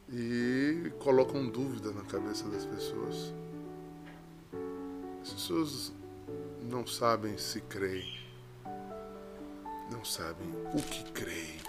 E 0.07 0.91
colocam 0.99 1.47
dúvida 1.47 1.91
na 1.91 2.03
cabeça 2.03 2.47
das 2.49 2.65
pessoas. 2.65 3.33
As 5.21 5.33
pessoas 5.33 5.91
não 6.63 6.85
sabem 6.85 7.37
se 7.37 7.61
creem, 7.61 8.20
não 9.91 10.05
sabem 10.05 10.47
o 10.73 10.81
que 10.81 11.03
creem, 11.11 11.59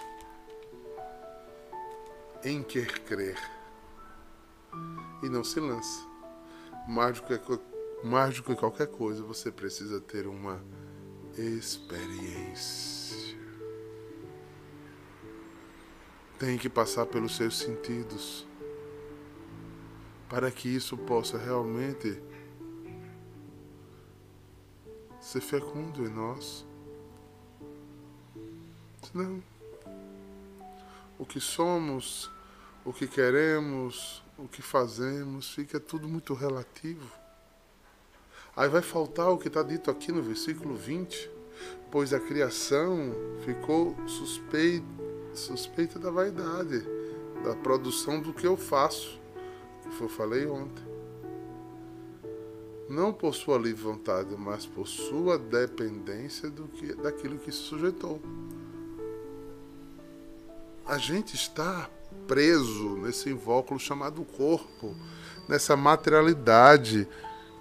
em 2.43 2.63
quer 2.63 2.99
crer, 2.99 3.37
e 5.21 5.29
não 5.29 5.43
se 5.43 5.59
lança. 5.59 6.07
Mais 6.87 7.19
do 7.19 7.25
que 7.25 7.37
mais 8.03 8.35
do 8.35 8.43
que 8.43 8.55
qualquer 8.55 8.87
coisa, 8.87 9.23
você 9.23 9.51
precisa 9.51 10.01
ter 10.01 10.27
uma 10.27 10.61
experiência. 11.37 13.37
Tem 16.37 16.57
que 16.57 16.67
passar 16.67 17.05
pelos 17.05 17.37
seus 17.37 17.57
sentidos 17.57 18.45
para 20.27 20.51
que 20.51 20.67
isso 20.67 20.97
possa 20.97 21.37
realmente 21.37 22.21
ser 25.21 25.41
fecundo 25.41 26.05
em 26.05 26.09
nós. 26.09 26.65
Senão, 29.13 29.43
o 31.19 31.25
que 31.25 31.39
somos, 31.39 32.31
o 32.83 32.91
que 32.91 33.07
queremos, 33.07 34.23
o 34.39 34.47
que 34.47 34.63
fazemos, 34.63 35.53
fica 35.53 35.79
tudo 35.79 36.07
muito 36.07 36.33
relativo. 36.33 37.07
Aí 38.55 38.67
vai 38.67 38.81
faltar 38.81 39.29
o 39.29 39.37
que 39.37 39.49
está 39.49 39.61
dito 39.61 39.91
aqui 39.91 40.11
no 40.11 40.23
versículo 40.23 40.75
20, 40.75 41.29
pois 41.91 42.11
a 42.11 42.19
criação 42.19 43.13
ficou 43.45 43.95
suspeita, 44.07 44.87
suspeita 45.35 45.99
da 45.99 46.09
vaidade, 46.09 46.83
da 47.43 47.55
produção 47.55 48.19
do 48.19 48.33
que 48.33 48.47
eu 48.47 48.57
faço, 48.57 49.21
que 49.95 50.01
eu 50.01 50.09
falei 50.09 50.47
ontem. 50.47 50.83
Não 52.89 53.13
por 53.13 53.35
sua 53.35 53.59
livre 53.59 53.83
vontade, 53.83 54.35
mas 54.35 54.65
por 54.65 54.87
sua 54.87 55.37
dependência 55.37 56.49
do 56.49 56.67
que, 56.67 56.95
daquilo 56.95 57.37
que 57.37 57.51
se 57.51 57.59
sujeitou. 57.59 58.19
A 60.85 60.97
gente 60.97 61.35
está 61.35 61.89
preso 62.27 62.97
nesse 62.97 63.29
invólucro 63.29 63.79
chamado 63.79 64.23
corpo, 64.23 64.95
nessa 65.47 65.75
materialidade 65.75 67.07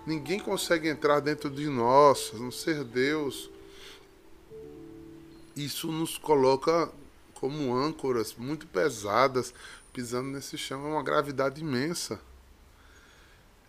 Ninguém 0.05 0.41
consegue 0.41 0.89
entrar 0.89 1.21
dentro 1.21 1.49
de 1.49 1.69
nós, 1.69 2.33
não 2.35 2.51
ser 2.51 2.83
Deus. 2.83 3.49
Isso 5.55 5.93
nos 5.93 6.19
coloca 6.19 6.91
como 7.35 7.75
âncoras 7.75 8.35
muito 8.35 8.67
pesadas, 8.67 9.55
pisando 9.93 10.29
nesse 10.29 10.59
chão. 10.59 10.85
É 10.85 10.89
uma 10.91 11.05
gravidade 11.05 11.61
imensa. 11.61 12.21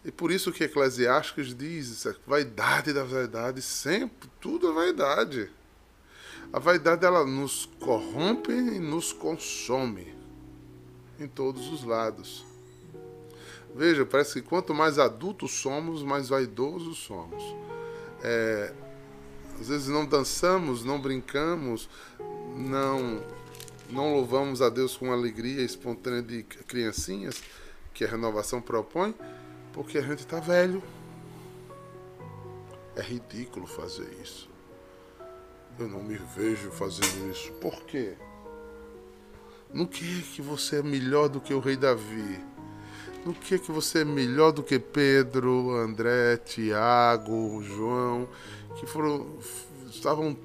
E 0.04 0.12
por 0.12 0.32
isso 0.32 0.52
que 0.52 0.64
Eclesiastes 0.64 1.56
diz, 1.56 2.08
vaidade 2.26 2.92
da 2.92 3.04
vaidade, 3.04 3.62
sempre, 3.62 4.28
tudo 4.42 4.72
é 4.72 4.74
vaidade. 4.74 5.52
A 6.54 6.60
vaidade 6.60 7.04
ela 7.04 7.26
nos 7.26 7.68
corrompe 7.80 8.52
e 8.52 8.80
nos 8.80 9.12
consome 9.12 10.16
em 11.20 11.28
todos 11.28 11.68
os 11.74 11.84
lados. 11.84 12.46
Veja, 13.76 14.06
parece 14.06 14.36
que 14.36 14.48
quanto 14.48 14.72
mais 14.72 15.00
adultos 15.00 15.52
somos, 15.52 16.04
mais 16.04 16.30
vaidosos 16.30 17.00
somos. 17.00 17.44
É, 18.22 18.72
Às 19.60 19.68
vezes 19.68 19.88
não 19.88 20.06
dançamos, 20.06 20.86
não 20.86 21.02
brincamos, 21.02 21.90
não 22.56 23.24
não 23.90 24.14
louvamos 24.14 24.62
a 24.62 24.70
Deus 24.70 24.96
com 24.96 25.12
alegria 25.12 25.62
espontânea 25.62 26.22
de 26.22 26.44
criancinhas, 26.44 27.44
que 27.94 28.04
a 28.06 28.08
renovação 28.08 28.62
propõe, 28.62 29.14
porque 29.72 29.98
a 29.98 30.02
gente 30.02 30.20
está 30.20 30.40
velho. 30.40 30.82
É 32.96 33.02
ridículo 33.02 33.68
fazer 33.68 34.12
isso. 34.22 34.53
Eu 35.80 35.88
não 35.88 36.04
me 36.04 36.20
vejo 36.36 36.70
fazendo 36.72 37.32
isso. 37.32 37.52
Por 37.54 37.84
quê? 37.84 38.14
No 39.74 39.88
que 39.88 40.22
que 40.22 40.42
você 40.42 40.78
é 40.78 40.84
melhor 40.84 41.28
do 41.30 41.42
que 41.42 41.54
o 41.54 41.60
rei 41.60 41.76
Davi? 41.76 42.40
No 43.26 43.34
que 43.34 43.58
que 43.58 43.72
você 43.72 44.00
é 44.00 44.06
melhor 44.06 44.52
do 44.52 44.62
que 44.62 44.78
Pedro, 44.78 45.72
André, 45.72 46.38
Tiago, 46.38 47.64
João, 47.64 48.28
que 48.76 48.86
foram 48.86 49.40
estavam 49.90 50.38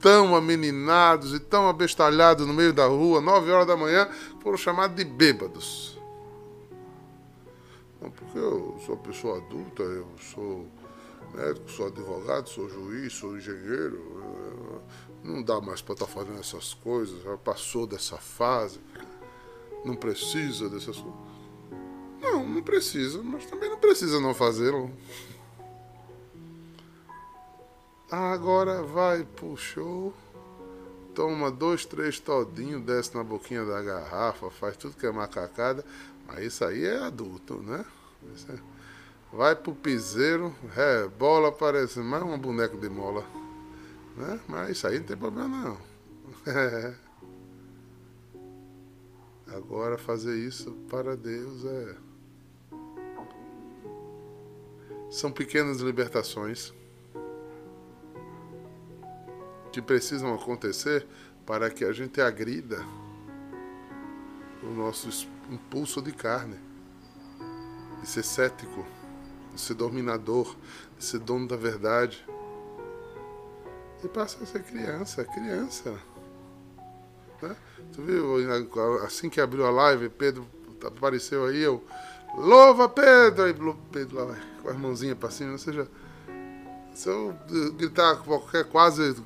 tão 0.00 0.34
ameninados 0.34 1.34
e 1.34 1.40
tão 1.40 1.68
abestalhados 1.68 2.46
no 2.46 2.52
meio 2.52 2.72
da 2.72 2.86
rua, 2.86 3.20
nove 3.20 3.50
horas 3.50 3.66
da 3.66 3.76
manhã, 3.76 4.08
foram 4.40 4.56
chamados 4.56 4.96
de 4.96 5.04
bêbados. 5.04 5.98
Não, 8.00 8.10
porque 8.10 8.38
eu 8.38 8.78
sou 8.84 8.96
pessoa 8.96 9.38
adulta, 9.38 9.82
eu 9.82 10.06
sou 10.18 10.66
médico, 11.34 11.70
sou 11.70 11.86
advogado, 11.86 12.48
sou 12.48 12.68
juiz, 12.68 13.12
sou 13.12 13.36
engenheiro. 13.36 13.98
Não 15.24 15.42
dá 15.42 15.58
mais 15.58 15.80
para 15.80 15.94
estar 15.94 16.04
tá 16.04 16.12
fazendo 16.12 16.38
essas 16.38 16.74
coisas, 16.74 17.22
já 17.22 17.34
passou 17.38 17.86
dessa 17.86 18.18
fase. 18.18 18.78
Não 19.82 19.96
precisa 19.96 20.68
dessas 20.68 20.98
coisas. 20.98 21.20
Não, 22.20 22.46
não 22.46 22.62
precisa, 22.62 23.22
mas 23.22 23.46
também 23.46 23.70
não 23.70 23.78
precisa 23.78 24.20
não 24.20 24.34
fazê-lo. 24.34 24.90
Agora 28.10 28.82
vai, 28.82 29.24
puxou. 29.24 30.12
Toma 31.14 31.50
dois, 31.50 31.86
três 31.86 32.20
todinhos, 32.20 32.82
desce 32.82 33.14
na 33.16 33.24
boquinha 33.24 33.64
da 33.64 33.80
garrafa, 33.80 34.50
faz 34.50 34.76
tudo 34.76 34.96
que 34.96 35.06
é 35.06 35.12
macacada. 35.12 35.84
Mas 36.26 36.44
isso 36.44 36.64
aí 36.64 36.84
é 36.84 36.98
adulto, 36.98 37.62
né? 37.62 37.84
É... 38.50 38.58
Vai 39.32 39.56
pro 39.56 39.74
piseiro, 39.74 40.54
rebola, 40.74 41.50
parece 41.50 41.98
mais 42.00 42.22
uma 42.22 42.38
boneca 42.38 42.76
de 42.76 42.88
mola. 42.88 43.24
Né? 44.16 44.40
Mas 44.48 44.70
isso 44.70 44.86
aí 44.86 44.98
não 44.98 45.06
tem 45.06 45.16
problema 45.16 45.56
não. 45.56 45.78
Agora 49.48 49.98
fazer 49.98 50.36
isso 50.36 50.72
para 50.88 51.16
Deus 51.16 51.64
é. 51.64 51.96
São 55.10 55.30
pequenas 55.30 55.80
libertações 55.80 56.72
que 59.72 59.80
precisam 59.80 60.34
acontecer 60.34 61.06
para 61.46 61.70
que 61.70 61.84
a 61.84 61.92
gente 61.92 62.20
agrida 62.20 62.84
o 64.62 64.66
nosso 64.66 65.28
impulso 65.50 66.00
de 66.00 66.12
carne, 66.12 66.56
de 68.00 68.08
ser 68.08 68.24
cético, 68.24 68.84
de 69.52 69.60
ser 69.60 69.74
dominador, 69.74 70.56
de 70.98 71.04
ser 71.04 71.18
dono 71.18 71.46
da 71.46 71.56
verdade. 71.56 72.24
E 74.04 74.08
passa 74.08 74.42
a 74.42 74.46
ser 74.46 74.62
criança, 74.62 75.24
criança. 75.24 75.98
Né? 77.40 77.56
Tu 77.92 78.02
viu, 78.02 78.36
assim 79.02 79.30
que 79.30 79.40
abriu 79.40 79.66
a 79.66 79.70
live, 79.70 80.10
Pedro 80.10 80.46
apareceu 80.86 81.46
aí, 81.46 81.62
eu. 81.62 81.82
Louva 82.36 82.88
Pedro! 82.88 83.44
Aí 83.44 83.54
Pedro 83.90 84.26
lá 84.26 84.36
com 84.60 84.68
as 84.68 84.76
mãozinhas 84.76 85.16
para 85.16 85.30
cima, 85.30 85.52
ou 85.52 85.58
seja, 85.58 85.88
se 86.94 87.08
eu 87.08 87.34
gritar 87.76 88.16
qualquer 88.16 88.64
quase 88.64 89.16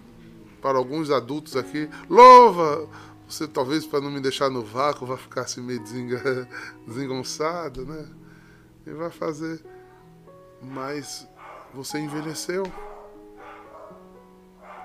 para 0.63 0.79
alguns 0.79 1.11
adultos 1.11 1.57
aqui, 1.57 1.89
louva! 2.09 2.89
Você 3.29 3.47
talvez 3.49 3.85
para 3.85 4.01
não 4.01 4.11
me 4.11 4.21
deixar 4.21 4.49
no 4.49 4.63
vácuo 4.63 5.07
vai 5.07 5.19
ficar 5.19 5.43
assim 5.43 5.61
meio 5.61 5.83
desengonçado, 6.87 7.85
né? 7.85 8.09
E 8.87 8.91
vai 8.91 9.11
fazer. 9.11 9.63
Mas 10.63 11.27
você 11.75 11.99
envelheceu. 11.99 12.65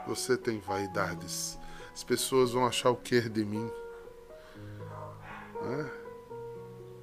Você 0.07 0.37
tem 0.37 0.59
vaidades. 0.59 1.57
As 1.93 2.03
pessoas 2.03 2.51
vão 2.51 2.65
achar 2.65 2.89
o 2.89 2.95
que 2.95 3.21
de 3.21 3.45
mim. 3.45 3.69
Né? 5.61 5.91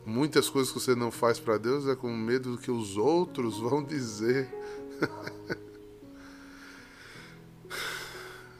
Muitas 0.04 0.50
coisas 0.50 0.72
que 0.72 0.80
você 0.80 0.94
não 0.94 1.10
faz 1.10 1.38
para 1.38 1.56
Deus 1.58 1.86
é 1.86 1.94
com 1.94 2.10
medo 2.10 2.52
do 2.52 2.58
que 2.58 2.70
os 2.70 2.96
outros 2.96 3.58
vão 3.58 3.82
dizer. 3.84 4.52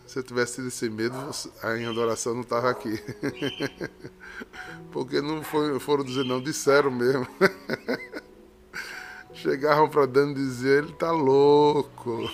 Se 0.07 0.18
eu 0.18 0.22
tivesse 0.22 0.57
tido 0.57 0.68
esse 0.68 0.90
medo, 0.90 1.16
a 1.62 1.88
adoração 1.88 2.35
não 2.35 2.40
estava 2.40 2.70
aqui. 2.70 3.00
Porque 4.90 5.20
não 5.20 5.42
foi, 5.42 5.79
foram 5.79 6.03
dizer 6.03 6.24
não, 6.24 6.42
disseram 6.42 6.90
mesmo. 6.90 7.26
Chegaram 9.33 9.88
para 9.88 10.07
Dani 10.07 10.35
dizer, 10.35 10.85
ele 10.85 10.92
tá 10.94 11.12
louco. 11.12 12.29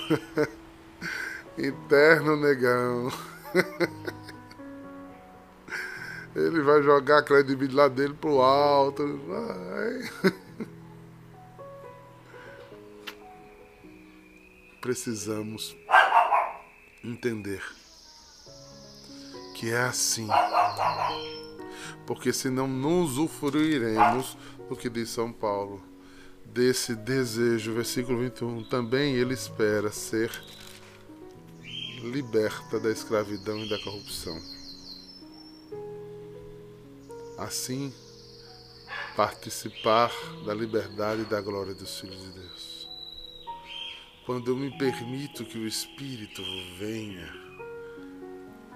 Interno 1.58 2.36
negão. 2.36 3.10
Ele 6.36 6.60
vai 6.60 6.82
jogar 6.82 7.18
a 7.18 7.22
credibilidade 7.22 7.94
dele 7.94 8.12
pro 8.12 8.42
alto. 8.42 9.18
Vai. 9.26 10.10
Precisamos 14.82 15.74
entender 17.02 17.62
que 19.54 19.72
é 19.72 19.80
assim. 19.84 20.28
Porque 22.06 22.32
senão 22.34 22.68
não 22.68 23.00
usufruiremos 23.00 24.36
do 24.68 24.76
que 24.76 24.90
diz 24.90 25.08
São 25.08 25.32
Paulo, 25.32 25.82
desse 26.44 26.94
desejo, 26.94 27.72
versículo 27.72 28.18
21. 28.18 28.64
Também 28.64 29.14
ele 29.14 29.32
espera 29.32 29.90
ser 29.90 30.30
liberta 32.10 32.80
da 32.80 32.90
escravidão 32.90 33.58
e 33.58 33.68
da 33.68 33.78
corrupção. 33.78 34.40
Assim, 37.38 37.92
participar 39.14 40.10
da 40.44 40.54
liberdade 40.54 41.22
e 41.22 41.26
da 41.26 41.40
glória 41.40 41.74
dos 41.74 42.00
filhos 42.00 42.20
de 42.22 42.30
Deus 42.30 42.76
quando 44.26 44.50
eu 44.50 44.56
me 44.56 44.76
permito 44.76 45.44
que 45.44 45.56
o 45.56 45.68
Espírito 45.68 46.42
venha, 46.76 47.32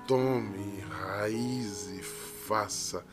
tome 0.06 0.78
raiz 0.82 1.88
e 1.88 2.00
faça, 2.46 3.04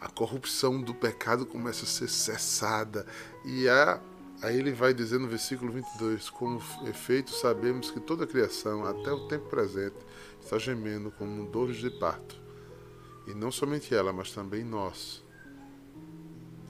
a 0.00 0.08
corrupção 0.08 0.80
do 0.80 0.94
pecado 0.94 1.44
começa 1.44 1.82
a 1.84 1.88
ser 1.88 2.08
cessada. 2.08 3.04
E 3.44 3.68
a, 3.68 4.00
aí 4.44 4.58
ele 4.58 4.72
vai 4.72 4.92
dizer 4.92 5.18
no 5.18 5.26
versículo 5.26 5.72
22: 5.72 6.28
Como 6.30 6.60
efeito, 6.86 7.30
sabemos 7.32 7.90
que 7.90 7.98
toda 7.98 8.24
a 8.24 8.26
criação, 8.26 8.84
até 8.84 9.10
o 9.10 9.26
tempo 9.26 9.48
presente, 9.48 9.96
está 10.40 10.58
gemendo 10.58 11.10
como 11.10 11.46
dores 11.50 11.76
de 11.76 11.90
parto. 11.90 12.40
E 13.26 13.32
não 13.34 13.50
somente 13.50 13.94
ela, 13.94 14.12
mas 14.12 14.32
também 14.32 14.62
nós, 14.62 15.24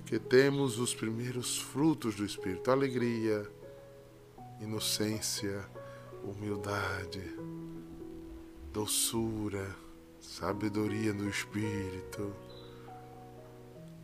que 0.06 0.20
temos 0.20 0.78
os 0.78 0.94
primeiros 0.94 1.58
frutos 1.58 2.14
do 2.14 2.24
Espírito, 2.24 2.70
alegria, 2.70 3.44
inocência, 4.60 5.68
humildade, 6.22 7.22
doçura, 8.72 9.74
sabedoria 10.20 11.12
do 11.12 11.28
Espírito, 11.28 12.32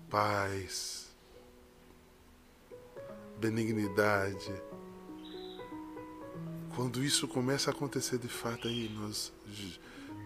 paz, 0.09 1.10
benignidade. 3.41 4.53
Quando 6.77 7.03
isso 7.03 7.27
começa 7.27 7.71
a 7.71 7.75
acontecer 7.75 8.19
de 8.19 8.29
fato 8.29 8.69
aí, 8.69 8.91
nós, 8.95 9.33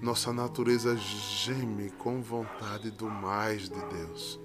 nossa 0.03 0.33
natureza 0.33 0.96
geme 0.96 1.90
com 1.92 2.20
vontade 2.20 2.90
do 2.90 3.09
mais 3.09 3.68
de 3.68 3.81
Deus, 3.87 4.40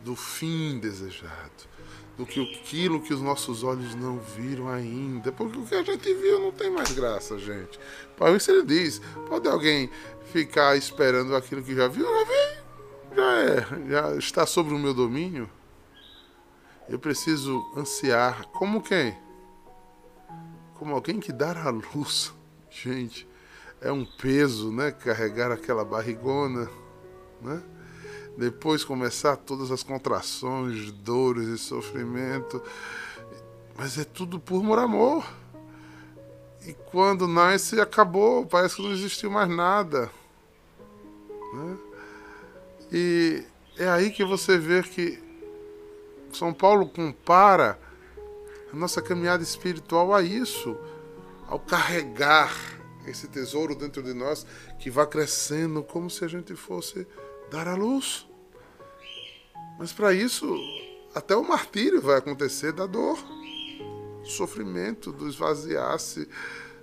do 0.00 0.14
fim 0.14 0.78
desejado 0.78 1.74
do 2.16 2.24
que 2.24 2.40
aquilo 2.40 3.00
que 3.00 3.12
os 3.12 3.20
nossos 3.20 3.64
olhos 3.64 3.94
não 3.94 4.18
viram 4.18 4.68
ainda. 4.68 5.32
Porque 5.32 5.58
o 5.58 5.66
que 5.66 5.74
a 5.74 5.82
gente 5.82 6.14
viu 6.14 6.40
não 6.40 6.52
tem 6.52 6.70
mais 6.70 6.92
graça, 6.92 7.36
gente. 7.38 7.78
Por 8.16 8.36
isso 8.36 8.50
ele 8.50 8.64
diz: 8.64 9.00
pode 9.28 9.48
alguém 9.48 9.90
ficar 10.32 10.76
esperando 10.76 11.34
aquilo 11.34 11.62
que 11.62 11.74
já 11.74 11.88
viu? 11.88 12.06
Já 12.06 12.24
vi, 12.24 13.16
já 13.16 13.38
é, 13.38 13.88
já 13.88 14.16
está 14.16 14.46
sobre 14.46 14.74
o 14.74 14.78
meu 14.78 14.94
domínio. 14.94 15.50
Eu 16.88 16.98
preciso 16.98 17.64
ansiar. 17.76 18.46
Como 18.48 18.82
quem? 18.82 19.16
Como 20.74 20.94
alguém 20.94 21.20
que 21.20 21.32
dá 21.32 21.52
a 21.52 21.70
luz. 21.70 22.32
Gente, 22.70 23.26
é 23.80 23.90
um 23.90 24.04
peso, 24.04 24.72
né? 24.72 24.90
Carregar 24.90 25.50
aquela 25.50 25.84
barrigona, 25.84 26.68
né? 27.40 27.62
depois 28.36 28.82
começar 28.84 29.36
todas 29.36 29.70
as 29.70 29.82
contrações, 29.82 30.90
dores 30.90 31.48
e 31.48 31.58
sofrimento. 31.58 32.62
Mas 33.76 33.98
é 33.98 34.04
tudo 34.04 34.38
por 34.38 34.78
amor. 34.78 35.24
e 36.66 36.72
quando 36.90 37.28
nasce, 37.28 37.80
acabou, 37.80 38.46
parece 38.46 38.76
que 38.76 38.82
não 38.82 38.92
existiu 38.92 39.30
mais 39.30 39.48
nada. 39.48 40.10
Né? 41.52 41.78
E 42.92 43.44
é 43.76 43.88
aí 43.88 44.10
que 44.10 44.24
você 44.24 44.58
vê 44.58 44.82
que 44.82 45.23
São 46.34 46.52
Paulo 46.52 46.88
compara 46.88 47.78
a 48.72 48.76
nossa 48.76 49.00
caminhada 49.00 49.42
espiritual 49.42 50.12
a 50.12 50.22
isso, 50.22 50.76
ao 51.46 51.60
carregar 51.60 52.52
esse 53.06 53.28
tesouro 53.28 53.74
dentro 53.74 54.02
de 54.02 54.12
nós 54.12 54.46
que 54.78 54.90
vai 54.90 55.06
crescendo 55.06 55.82
como 55.82 56.10
se 56.10 56.24
a 56.24 56.28
gente 56.28 56.54
fosse 56.54 57.06
dar 57.50 57.68
à 57.68 57.74
luz. 57.74 58.26
Mas 59.78 59.92
para 59.92 60.12
isso, 60.12 60.46
até 61.14 61.36
o 61.36 61.46
martírio 61.46 62.00
vai 62.00 62.18
acontecer 62.18 62.72
da 62.72 62.86
dor, 62.86 63.18
do 64.22 64.28
sofrimento, 64.28 65.12
do 65.12 65.28
esvaziar-se, 65.28 66.28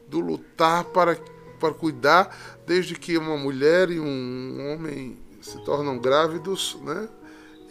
do 0.07 0.19
lutar 0.19 0.85
para, 0.85 1.15
para 1.59 1.73
cuidar, 1.73 2.61
desde 2.65 2.95
que 2.95 3.17
uma 3.17 3.37
mulher 3.37 3.89
e 3.89 3.99
um 3.99 4.73
homem 4.73 5.19
se 5.41 5.61
tornam 5.63 5.97
grávidos, 5.97 6.77
né? 6.81 7.09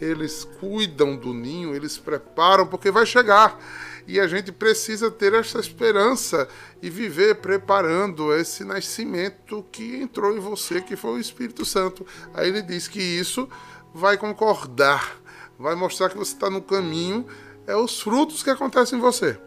Eles 0.00 0.44
cuidam 0.58 1.16
do 1.16 1.34
ninho, 1.34 1.74
eles 1.74 1.98
preparam, 1.98 2.66
porque 2.66 2.90
vai 2.90 3.04
chegar. 3.04 3.60
E 4.06 4.18
a 4.18 4.26
gente 4.26 4.50
precisa 4.50 5.10
ter 5.10 5.34
essa 5.34 5.60
esperança 5.60 6.48
e 6.80 6.88
viver 6.88 7.36
preparando 7.36 8.34
esse 8.34 8.64
nascimento 8.64 9.64
que 9.70 9.96
entrou 9.96 10.36
em 10.36 10.40
você, 10.40 10.80
que 10.80 10.96
foi 10.96 11.12
o 11.12 11.18
Espírito 11.18 11.64
Santo. 11.64 12.06
Aí 12.32 12.48
ele 12.48 12.62
diz 12.62 12.88
que 12.88 13.00
isso 13.00 13.48
vai 13.92 14.16
concordar, 14.16 15.20
vai 15.58 15.74
mostrar 15.74 16.08
que 16.08 16.16
você 16.16 16.32
está 16.32 16.48
no 16.48 16.62
caminho, 16.62 17.26
é 17.66 17.76
os 17.76 18.00
frutos 18.00 18.42
que 18.42 18.50
acontecem 18.50 18.98
em 18.98 19.02
você. 19.02 19.38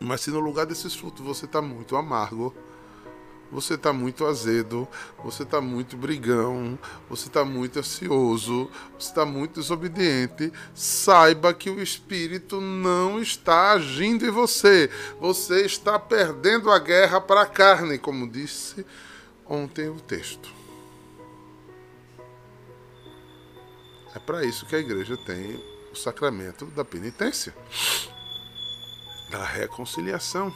Mas 0.00 0.20
se 0.20 0.30
no 0.30 0.40
lugar 0.40 0.66
desses 0.66 0.94
frutos 0.94 1.24
você 1.24 1.46
está 1.46 1.60
muito 1.60 1.96
amargo, 1.96 2.54
você 3.50 3.74
está 3.74 3.92
muito 3.92 4.26
azedo, 4.26 4.88
você 5.22 5.44
está 5.44 5.60
muito 5.60 5.96
brigão, 5.96 6.78
você 7.08 7.28
está 7.28 7.44
muito 7.44 7.78
ansioso, 7.78 8.70
você 8.98 9.08
está 9.08 9.24
muito 9.24 9.60
desobediente, 9.60 10.52
saiba 10.74 11.54
que 11.54 11.70
o 11.70 11.80
Espírito 11.80 12.60
não 12.60 13.20
está 13.20 13.72
agindo 13.72 14.26
em 14.26 14.30
você. 14.30 14.90
Você 15.20 15.64
está 15.64 15.98
perdendo 15.98 16.70
a 16.70 16.78
guerra 16.78 17.20
para 17.20 17.42
a 17.42 17.46
carne, 17.46 17.98
como 17.98 18.28
disse 18.28 18.84
ontem 19.46 19.88
o 19.88 20.00
texto. 20.00 20.52
É 24.14 24.18
para 24.18 24.44
isso 24.44 24.66
que 24.66 24.76
a 24.76 24.80
igreja 24.80 25.16
tem 25.16 25.60
o 25.92 25.96
sacramento 25.96 26.66
da 26.66 26.84
penitência, 26.84 27.54
da 29.30 29.44
reconciliação 29.44 30.52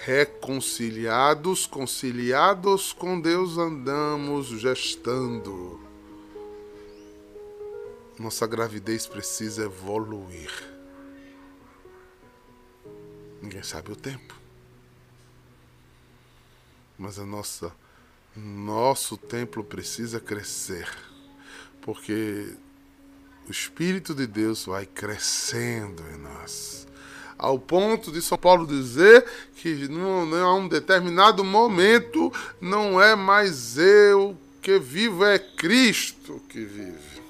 reconciliados, 0.00 1.66
conciliados 1.66 2.92
com 2.92 3.20
Deus 3.20 3.58
andamos 3.58 4.46
gestando. 4.46 5.78
Nossa 8.18 8.46
gravidez 8.46 9.06
precisa 9.06 9.64
evoluir. 9.64 10.50
Ninguém 13.42 13.62
sabe 13.62 13.92
o 13.92 13.96
tempo. 13.96 14.34
Mas 16.98 17.18
a 17.18 17.24
nossa 17.24 17.72
nosso 18.34 19.16
templo 19.16 19.62
precisa 19.62 20.20
crescer. 20.20 20.88
Porque 21.82 22.54
o 23.46 23.50
espírito 23.50 24.14
de 24.14 24.26
Deus 24.26 24.64
vai 24.64 24.86
crescendo 24.86 26.02
em 26.08 26.16
nós 26.16 26.86
ao 27.40 27.58
ponto 27.58 28.12
de 28.12 28.20
São 28.20 28.36
Paulo 28.36 28.66
dizer 28.66 29.24
que 29.56 29.88
a 30.42 30.54
um 30.54 30.68
determinado 30.68 31.42
momento 31.42 32.30
não 32.60 33.00
é 33.00 33.16
mais 33.16 33.78
eu 33.78 34.36
que 34.60 34.78
vivo, 34.78 35.24
é 35.24 35.38
Cristo 35.38 36.38
que 36.50 36.62
vive. 36.62 37.22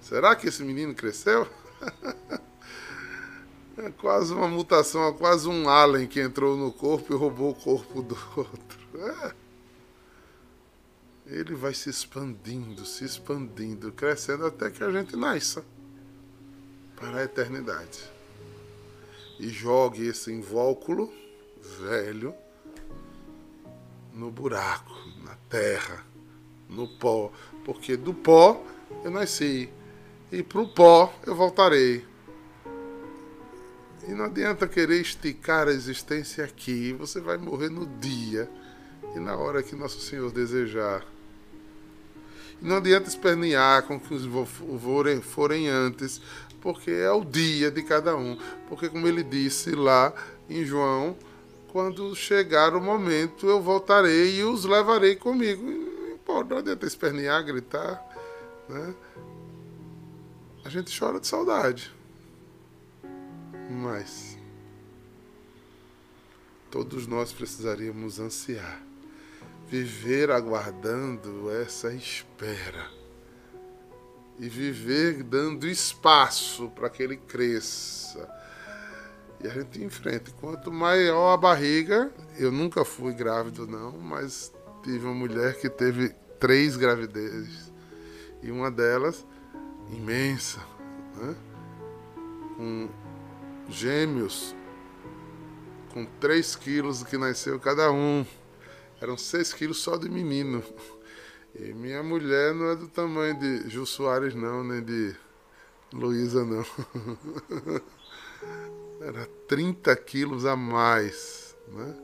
Será 0.00 0.36
que 0.36 0.46
esse 0.46 0.62
menino 0.62 0.94
cresceu? 0.94 1.48
É 3.78 3.90
quase 3.90 4.32
uma 4.32 4.48
mutação, 4.48 5.06
é 5.06 5.12
quase 5.12 5.46
um 5.46 5.68
alien 5.68 6.06
que 6.06 6.18
entrou 6.18 6.56
no 6.56 6.72
corpo 6.72 7.12
e 7.12 7.16
roubou 7.16 7.50
o 7.50 7.54
corpo 7.54 8.00
do 8.00 8.16
outro. 8.34 8.78
É. 8.94 9.34
Ele 11.26 11.54
vai 11.54 11.74
se 11.74 11.90
expandindo, 11.90 12.86
se 12.86 13.04
expandindo, 13.04 13.92
crescendo 13.92 14.46
até 14.46 14.70
que 14.70 14.82
a 14.82 14.90
gente 14.90 15.14
nasça 15.14 15.62
para 16.96 17.18
a 17.18 17.24
eternidade. 17.24 18.00
E 19.38 19.48
jogue 19.48 20.08
esse 20.08 20.32
invólucro 20.32 21.12
velho 21.80 22.34
no 24.12 24.30
buraco, 24.30 24.92
na 25.22 25.34
terra, 25.48 26.04
no 26.68 26.88
pó, 26.88 27.30
porque 27.64 27.96
do 27.96 28.14
pó 28.14 28.64
eu 29.04 29.10
nasci 29.10 29.68
e 30.32 30.42
para 30.42 30.60
o 30.60 30.68
pó 30.68 31.12
eu 31.26 31.34
voltarei. 31.34 32.04
E 34.08 34.12
não 34.12 34.26
adianta 34.26 34.68
querer 34.68 35.00
esticar 35.00 35.68
a 35.68 35.72
existência 35.72 36.44
aqui, 36.44 36.92
você 36.92 37.20
vai 37.20 37.36
morrer 37.36 37.68
no 37.68 37.86
dia 37.98 38.48
e 39.14 39.18
na 39.18 39.36
hora 39.36 39.62
que 39.62 39.74
Nosso 39.74 40.00
Senhor 40.00 40.30
desejar. 40.30 41.04
E 42.60 42.64
não 42.64 42.76
adianta 42.76 43.08
espernear 43.08 43.82
com 43.82 43.98
que 43.98 44.14
os 44.14 44.24
forem, 44.80 45.20
forem 45.20 45.68
antes, 45.68 46.20
porque 46.66 46.90
é 46.90 47.12
o 47.12 47.24
dia 47.24 47.70
de 47.70 47.80
cada 47.80 48.16
um. 48.16 48.36
Porque, 48.68 48.88
como 48.88 49.06
ele 49.06 49.22
disse 49.22 49.70
lá 49.70 50.12
em 50.50 50.64
João, 50.64 51.16
quando 51.68 52.12
chegar 52.16 52.74
o 52.74 52.80
momento 52.80 53.46
eu 53.46 53.62
voltarei 53.62 54.40
e 54.40 54.42
os 54.42 54.64
levarei 54.64 55.14
comigo. 55.14 55.62
Pô, 56.24 56.42
não 56.42 56.56
adianta 56.56 56.84
espernear, 56.84 57.44
gritar. 57.44 58.04
Né? 58.68 58.94
A 60.64 60.68
gente 60.68 60.98
chora 60.98 61.20
de 61.20 61.28
saudade. 61.28 61.94
Mas 63.70 64.36
todos 66.68 67.06
nós 67.06 67.32
precisaríamos 67.32 68.18
ansiar, 68.18 68.82
viver 69.68 70.32
aguardando 70.32 71.48
essa 71.48 71.94
espera 71.94 73.05
e 74.38 74.48
viver 74.48 75.22
dando 75.22 75.66
espaço 75.66 76.70
para 76.70 76.90
que 76.90 77.02
ele 77.02 77.16
cresça. 77.16 78.28
E 79.42 79.46
a 79.46 79.50
gente 79.50 79.82
enfrenta. 79.82 80.30
Quanto 80.40 80.72
maior 80.72 81.34
a 81.34 81.36
barriga, 81.36 82.10
eu 82.38 82.50
nunca 82.50 82.84
fui 82.84 83.12
grávido 83.12 83.66
não, 83.66 83.92
mas 83.92 84.52
tive 84.82 85.04
uma 85.04 85.14
mulher 85.14 85.58
que 85.60 85.68
teve 85.68 86.14
três 86.38 86.76
gravidezes 86.76 87.72
e 88.42 88.50
uma 88.50 88.70
delas 88.70 89.26
imensa, 89.90 90.60
né? 91.16 91.34
com 92.56 92.88
gêmeos 93.68 94.54
com 95.96 96.04
3 96.20 96.56
quilos 96.56 97.02
que 97.02 97.16
nasceu 97.16 97.58
cada 97.58 97.90
um. 97.90 98.22
Eram 99.00 99.16
6 99.16 99.54
quilos 99.54 99.78
só 99.78 99.96
de 99.96 100.10
menino. 100.10 100.62
E 101.58 101.72
minha 101.72 102.02
mulher 102.02 102.54
não 102.54 102.70
é 102.70 102.76
do 102.76 102.86
tamanho 102.86 103.38
de 103.38 103.70
Gil 103.70 103.86
Soares, 103.86 104.34
não, 104.34 104.62
nem 104.62 104.82
de 104.82 105.16
Luísa, 105.90 106.44
não. 106.44 106.64
Era 109.00 109.26
30 109.48 109.96
quilos 109.96 110.44
a 110.44 110.54
mais, 110.54 111.56
né? 111.68 111.96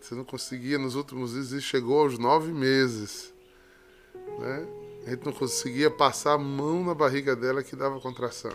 Você 0.00 0.14
não 0.16 0.24
conseguia 0.24 0.78
nos 0.78 0.96
últimos 0.96 1.32
dias 1.32 1.52
e 1.52 1.60
chegou 1.60 2.00
aos 2.00 2.18
nove 2.18 2.52
meses, 2.52 3.32
né? 4.38 4.66
A 5.06 5.10
gente 5.10 5.24
não 5.24 5.32
conseguia 5.32 5.88
passar 5.88 6.32
a 6.32 6.38
mão 6.38 6.84
na 6.84 6.94
barriga 6.94 7.36
dela 7.36 7.62
que 7.62 7.76
dava 7.76 8.00
contração. 8.00 8.52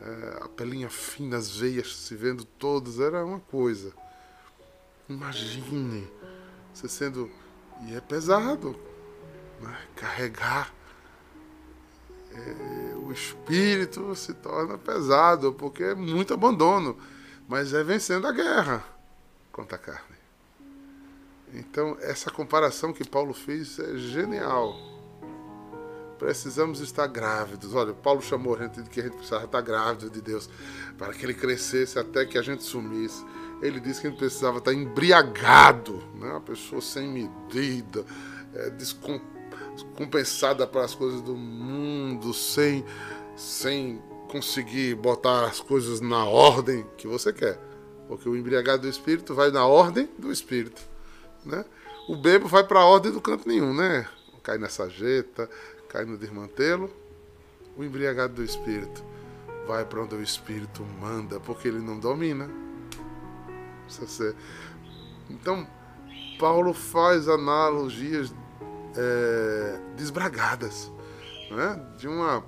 É, 0.00 0.38
a 0.44 0.48
pelinha 0.48 0.88
fina, 0.88 1.36
as 1.36 1.56
veias 1.56 1.96
se 1.96 2.14
vendo 2.14 2.44
todas, 2.44 3.00
era 3.00 3.24
uma 3.24 3.40
coisa. 3.40 3.92
Imagine 5.08 6.06
você 6.72 6.88
sendo 6.88 7.28
e 7.86 7.94
é 7.94 8.00
pesado 8.00 8.78
né? 9.60 9.76
carregar. 9.96 10.72
É, 12.32 12.94
o 12.96 13.10
espírito 13.10 14.14
se 14.14 14.34
torna 14.34 14.76
pesado, 14.78 15.52
porque 15.52 15.82
é 15.82 15.94
muito 15.94 16.34
abandono. 16.34 16.96
Mas 17.48 17.72
é 17.72 17.82
vencendo 17.82 18.26
a 18.26 18.32
guerra 18.32 18.84
contra 19.50 19.76
a 19.76 19.80
carne. 19.80 20.18
Então, 21.54 21.96
essa 22.00 22.30
comparação 22.30 22.92
que 22.92 23.08
Paulo 23.08 23.32
fez 23.32 23.78
é 23.78 23.96
genial. 23.96 24.76
Precisamos 26.18 26.80
estar 26.80 27.06
grávidos. 27.06 27.74
Olha, 27.74 27.94
Paulo 27.94 28.20
chamou 28.20 28.54
a 28.54 28.58
gente 28.58 28.82
de 28.82 28.90
que 28.90 29.00
a 29.00 29.04
gente 29.04 29.16
precisava 29.16 29.46
estar 29.46 29.60
grávido 29.62 30.10
de 30.10 30.20
Deus 30.20 30.50
para 30.98 31.14
que 31.14 31.24
ele 31.24 31.32
crescesse 31.32 31.98
até 31.98 32.26
que 32.26 32.36
a 32.36 32.42
gente 32.42 32.62
sumisse 32.62 33.24
ele 33.60 33.80
disse 33.80 34.00
que 34.00 34.08
gente 34.08 34.18
precisava 34.18 34.58
estar 34.58 34.72
embriagado, 34.72 36.02
né? 36.14 36.30
uma 36.30 36.40
pessoa 36.40 36.80
sem 36.80 37.08
medida, 37.08 38.04
é, 38.54 38.70
descompensada 38.70 40.66
para 40.66 40.84
as 40.84 40.94
coisas 40.94 41.20
do 41.20 41.34
mundo, 41.34 42.32
sem, 42.32 42.84
sem 43.36 44.00
conseguir 44.28 44.94
botar 44.94 45.46
as 45.46 45.60
coisas 45.60 46.00
na 46.00 46.24
ordem 46.24 46.86
que 46.96 47.08
você 47.08 47.32
quer. 47.32 47.58
Porque 48.06 48.28
o 48.28 48.36
embriagado 48.36 48.82
do 48.82 48.88
espírito 48.88 49.34
vai 49.34 49.50
na 49.50 49.66
ordem 49.66 50.08
do 50.18 50.32
espírito, 50.32 50.80
né? 51.44 51.64
O 52.08 52.16
bebo 52.16 52.48
vai 52.48 52.64
para 52.64 52.80
a 52.80 52.86
ordem 52.86 53.12
do 53.12 53.20
canto 53.20 53.46
nenhum, 53.46 53.74
né? 53.74 54.08
Cai 54.42 54.56
nessa 54.56 54.88
jeta, 54.88 55.50
cai 55.88 56.06
no 56.06 56.16
desmantelo. 56.16 56.90
O 57.76 57.84
embriagado 57.84 58.34
do 58.34 58.42
espírito 58.42 59.04
vai 59.66 59.84
para 59.84 60.02
onde 60.02 60.14
o 60.14 60.22
espírito 60.22 60.82
manda, 60.98 61.38
porque 61.38 61.68
ele 61.68 61.80
não 61.80 61.98
domina. 61.98 62.48
Então, 65.30 65.66
Paulo 66.38 66.72
faz 66.72 67.28
analogias 67.28 68.32
é, 68.96 69.80
desbragadas, 69.96 70.90
né? 71.50 71.80
de, 71.96 72.08
uma, 72.08 72.44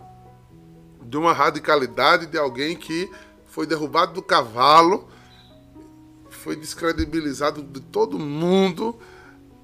de 1.03 1.17
uma 1.17 1.33
radicalidade 1.33 2.27
de 2.27 2.39
alguém 2.39 2.77
que 2.77 3.11
foi 3.47 3.67
derrubado 3.67 4.13
do 4.13 4.23
cavalo, 4.23 5.09
foi 6.29 6.57
descredibilizado 6.57 7.63
de 7.63 7.81
todo 7.81 8.19
mundo 8.19 8.99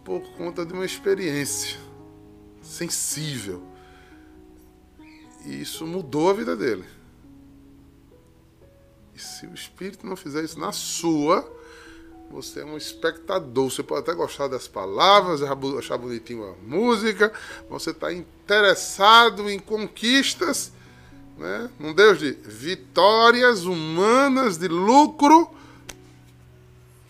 por 0.04 0.20
conta 0.36 0.66
de 0.66 0.72
uma 0.72 0.84
experiência 0.84 1.78
sensível. 2.60 3.62
E 5.44 5.62
isso 5.62 5.86
mudou 5.86 6.28
a 6.28 6.34
vida 6.34 6.56
dele. 6.56 6.84
E 9.14 9.18
se 9.18 9.46
o 9.46 9.54
Espírito 9.54 10.06
não 10.06 10.16
fizer 10.16 10.44
isso 10.44 10.58
na 10.58 10.72
sua, 10.72 11.50
você 12.30 12.60
é 12.60 12.64
um 12.64 12.76
espectador. 12.76 13.70
Você 13.70 13.82
pode 13.82 14.02
até 14.02 14.14
gostar 14.14 14.48
das 14.48 14.68
palavras, 14.68 15.42
achar 15.42 15.96
bonitinho 15.96 16.44
a 16.44 16.54
música, 16.66 17.32
você 17.68 17.90
está 17.90 18.12
interessado 18.12 19.48
em 19.48 19.58
conquistas, 19.58 20.72
né? 21.38 21.70
um 21.80 21.92
Deus 21.92 22.18
de 22.18 22.32
vitórias 22.32 23.64
humanas, 23.64 24.58
de 24.58 24.68
lucro. 24.68 25.50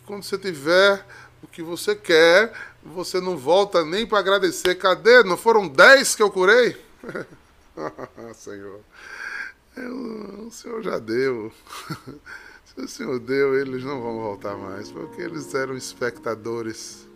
Quando 0.05 0.23
você 0.23 0.39
tiver 0.39 1.05
o 1.43 1.47
que 1.47 1.63
você 1.63 1.97
quer, 1.97 2.53
você 2.85 3.21
não 3.21 3.37
volta 3.37 3.85
nem 3.85 4.07
para 4.07 4.19
agradecer. 4.19 4.77
Cadê? 4.77 5.23
Não 5.25 5.37
foram 5.37 5.67
dez 5.67 6.15
que 6.15 6.23
eu 6.23 6.31
curei? 6.31 6.77
Senhor, 8.35 8.81
eu, 9.77 10.47
o 10.47 10.51
Senhor 10.51 10.83
já 10.83 10.99
deu. 10.99 11.53
O 12.77 12.87
Senhor 12.87 13.19
deu, 13.19 13.59
eles 13.59 13.83
não 13.83 14.03
vão 14.03 14.21
voltar 14.21 14.55
mais, 14.55 14.93
porque 14.93 15.23
eles 15.23 15.55
eram 15.55 15.75
espectadores. 15.75 17.09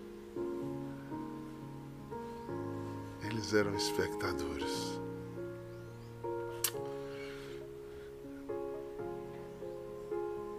Eles 3.23 3.53
eram 3.53 3.75
espectadores. 3.77 4.99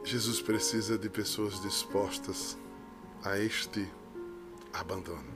Jesus 0.04 0.40
precisa 0.40 1.00
de 1.00 1.10
pessoas 1.10 1.60
dispostas 1.62 2.56
a 3.24 3.40
este 3.40 3.92
abandono. 4.72 5.32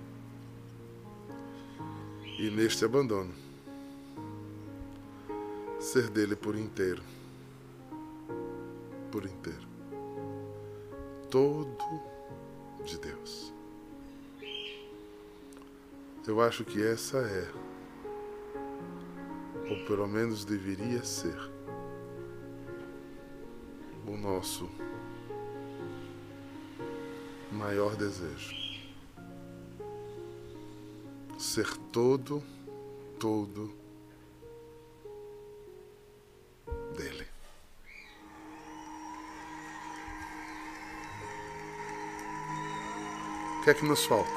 E 2.38 2.51
neste 2.51 2.86
abandono, 2.86 3.34
ser 5.80 6.08
dele 6.10 6.36
por 6.36 6.56
inteiro 6.56 7.14
por 9.11 9.25
inteiro. 9.25 9.67
Todo 11.29 12.01
de 12.83 12.97
Deus. 12.99 13.53
Eu 16.27 16.41
acho 16.41 16.65
que 16.65 16.81
essa 16.81 17.17
é, 17.19 17.51
ou 19.69 19.85
pelo 19.85 20.07
menos 20.07 20.43
deveria 20.43 21.03
ser, 21.03 21.37
o 24.07 24.17
nosso 24.17 24.69
maior 27.51 27.95
desejo. 27.95 28.55
Ser 31.37 31.77
todo, 31.91 32.41
todo 33.19 33.84
que 43.65 43.71
é 43.71 43.73
que 43.73 43.84
nos 43.84 44.06
falta? 44.06 44.30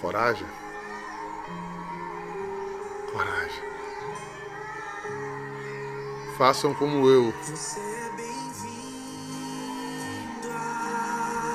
Coragem. 0.00 0.46
Coragem. 3.12 3.64
Façam 6.36 6.74
como 6.74 7.08
eu. 7.08 7.32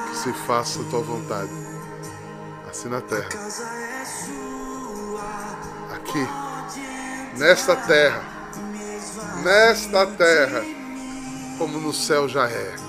Que 0.08 0.16
se 0.16 0.32
faça 0.48 0.80
a 0.80 0.86
tua 0.86 1.02
vontade. 1.02 1.52
Assim 2.70 2.88
na 2.88 3.02
terra. 3.02 3.28
Aqui. 5.96 6.26
Nesta 7.38 7.76
terra. 7.76 8.24
Nesta 9.44 10.08
terra. 10.08 10.62
Como 11.58 11.78
no 11.78 11.92
céu 11.92 12.30
já 12.30 12.50
é. 12.50 12.89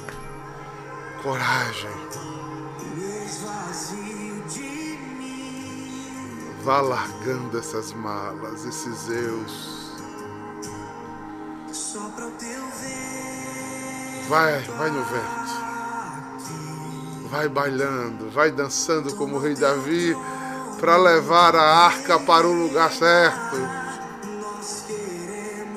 Coragem 1.23 1.91
Vá 6.63 6.81
largando 6.83 7.59
essas 7.59 7.93
malas, 7.95 8.67
esses 8.67 9.09
eus. 9.09 9.97
Vai, 14.29 14.61
vai 14.61 14.91
no 14.91 15.03
vento. 15.05 15.71
Vai 17.31 17.49
bailando, 17.49 18.31
vai 18.31 18.51
dançando 18.51 19.15
como 19.15 19.37
o 19.37 19.39
rei 19.39 19.55
Davi 19.55 20.15
para 20.79 20.99
levar 20.99 21.57
a 21.57 21.63
arca 21.63 22.19
para 22.19 22.47
o 22.47 22.53
lugar 22.53 22.93
certo. 22.93 23.57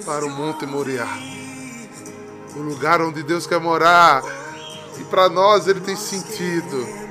Para 0.05 0.25
o 0.25 0.29
Monte 0.29 0.65
Moriá. 0.65 1.07
O 2.57 2.59
lugar 2.59 3.01
onde 3.01 3.23
Deus 3.23 3.47
quer 3.47 3.59
morar. 3.59 4.21
E 4.99 5.03
para 5.05 5.29
nós 5.29 5.67
ele 5.67 5.81
tem 5.81 5.95
sentido 5.95 7.03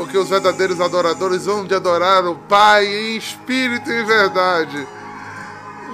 porque 0.00 0.16
os 0.16 0.30
verdadeiros 0.30 0.80
adoradores 0.80 1.44
vão 1.44 1.66
de 1.66 1.74
adorar 1.74 2.24
o 2.24 2.34
Pai 2.34 2.86
em 2.86 3.16
espírito 3.18 3.90
e 3.90 4.00
em 4.00 4.04
verdade. 4.06 4.88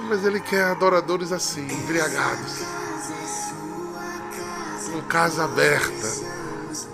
Mas 0.07 0.23
Ele 0.23 0.39
quer 0.39 0.63
adoradores 0.63 1.33
assim, 1.33 1.65
embriagados, 1.65 2.61
com 4.89 5.01
casa 5.09 5.43
aberta, 5.43 6.07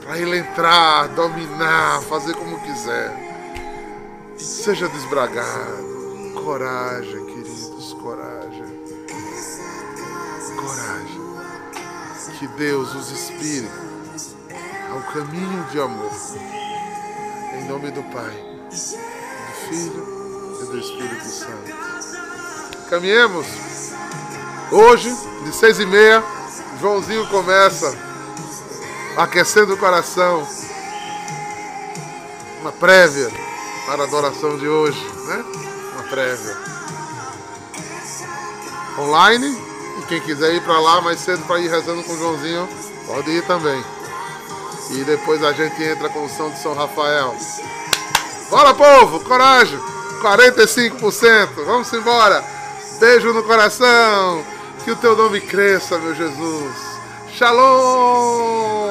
para 0.01 0.17
Ele 0.17 0.39
entrar, 0.39 1.07
dominar, 1.09 2.01
fazer 2.01 2.33
como 2.33 2.59
quiser. 2.61 3.13
Seja 4.35 4.87
desbragado, 4.89 6.33
coragem, 6.43 7.25
queridos, 7.27 7.93
coragem, 8.01 8.83
coragem. 10.55 11.23
Que 12.39 12.47
Deus 12.47 12.95
os 12.95 13.11
inspire 13.11 13.92
ao 14.93 15.01
caminho 15.11 15.63
de 15.71 15.79
amor. 15.79 16.11
Em 17.53 17.67
nome 17.67 17.89
do 17.89 18.03
Pai, 18.03 18.31
do 18.69 19.67
Filho 19.67 20.59
e 20.61 20.65
do 20.65 20.79
Espírito 20.79 21.25
Santo. 21.25 22.89
Caminhemos. 22.89 23.47
Hoje, 24.71 25.15
de 25.43 25.53
seis 25.53 25.79
e 25.79 25.85
meia, 25.85 26.23
Joãozinho 26.79 27.27
começa 27.27 27.97
aquecendo 29.17 29.73
o 29.73 29.77
coração. 29.77 30.47
Uma 32.61 32.71
prévia 32.71 33.31
para 33.87 34.03
a 34.03 34.05
adoração 34.05 34.57
de 34.57 34.67
hoje, 34.67 35.03
né? 35.25 35.43
Uma 35.93 36.03
prévia. 36.03 36.57
Online. 38.99 39.73
E 39.99 40.05
quem 40.07 40.21
quiser 40.21 40.53
ir 40.55 40.63
para 40.63 40.79
lá 40.79 41.01
mais 41.01 41.19
cedo 41.19 41.45
para 41.45 41.59
ir 41.59 41.69
rezando 41.69 42.03
com 42.03 42.13
o 42.13 42.17
Joãozinho, 42.17 42.67
pode 43.07 43.29
ir 43.31 43.45
também. 43.45 43.83
E 44.91 45.03
depois 45.03 45.43
a 45.43 45.51
gente 45.53 45.81
entra 45.83 46.09
com 46.09 46.25
o 46.25 46.29
som 46.29 46.49
de 46.49 46.59
São 46.59 46.73
Rafael. 46.73 47.35
Bora, 48.49 48.73
povo! 48.73 49.19
Coragem! 49.21 49.79
45%! 50.21 51.49
Vamos 51.65 51.91
embora! 51.93 52.43
Beijo 52.99 53.33
no 53.33 53.43
coração! 53.43 54.43
Que 54.83 54.91
o 54.91 54.95
teu 54.95 55.15
nome 55.15 55.41
cresça, 55.41 55.97
meu 55.97 56.13
Jesus! 56.13 56.75
Shalom! 57.33 58.82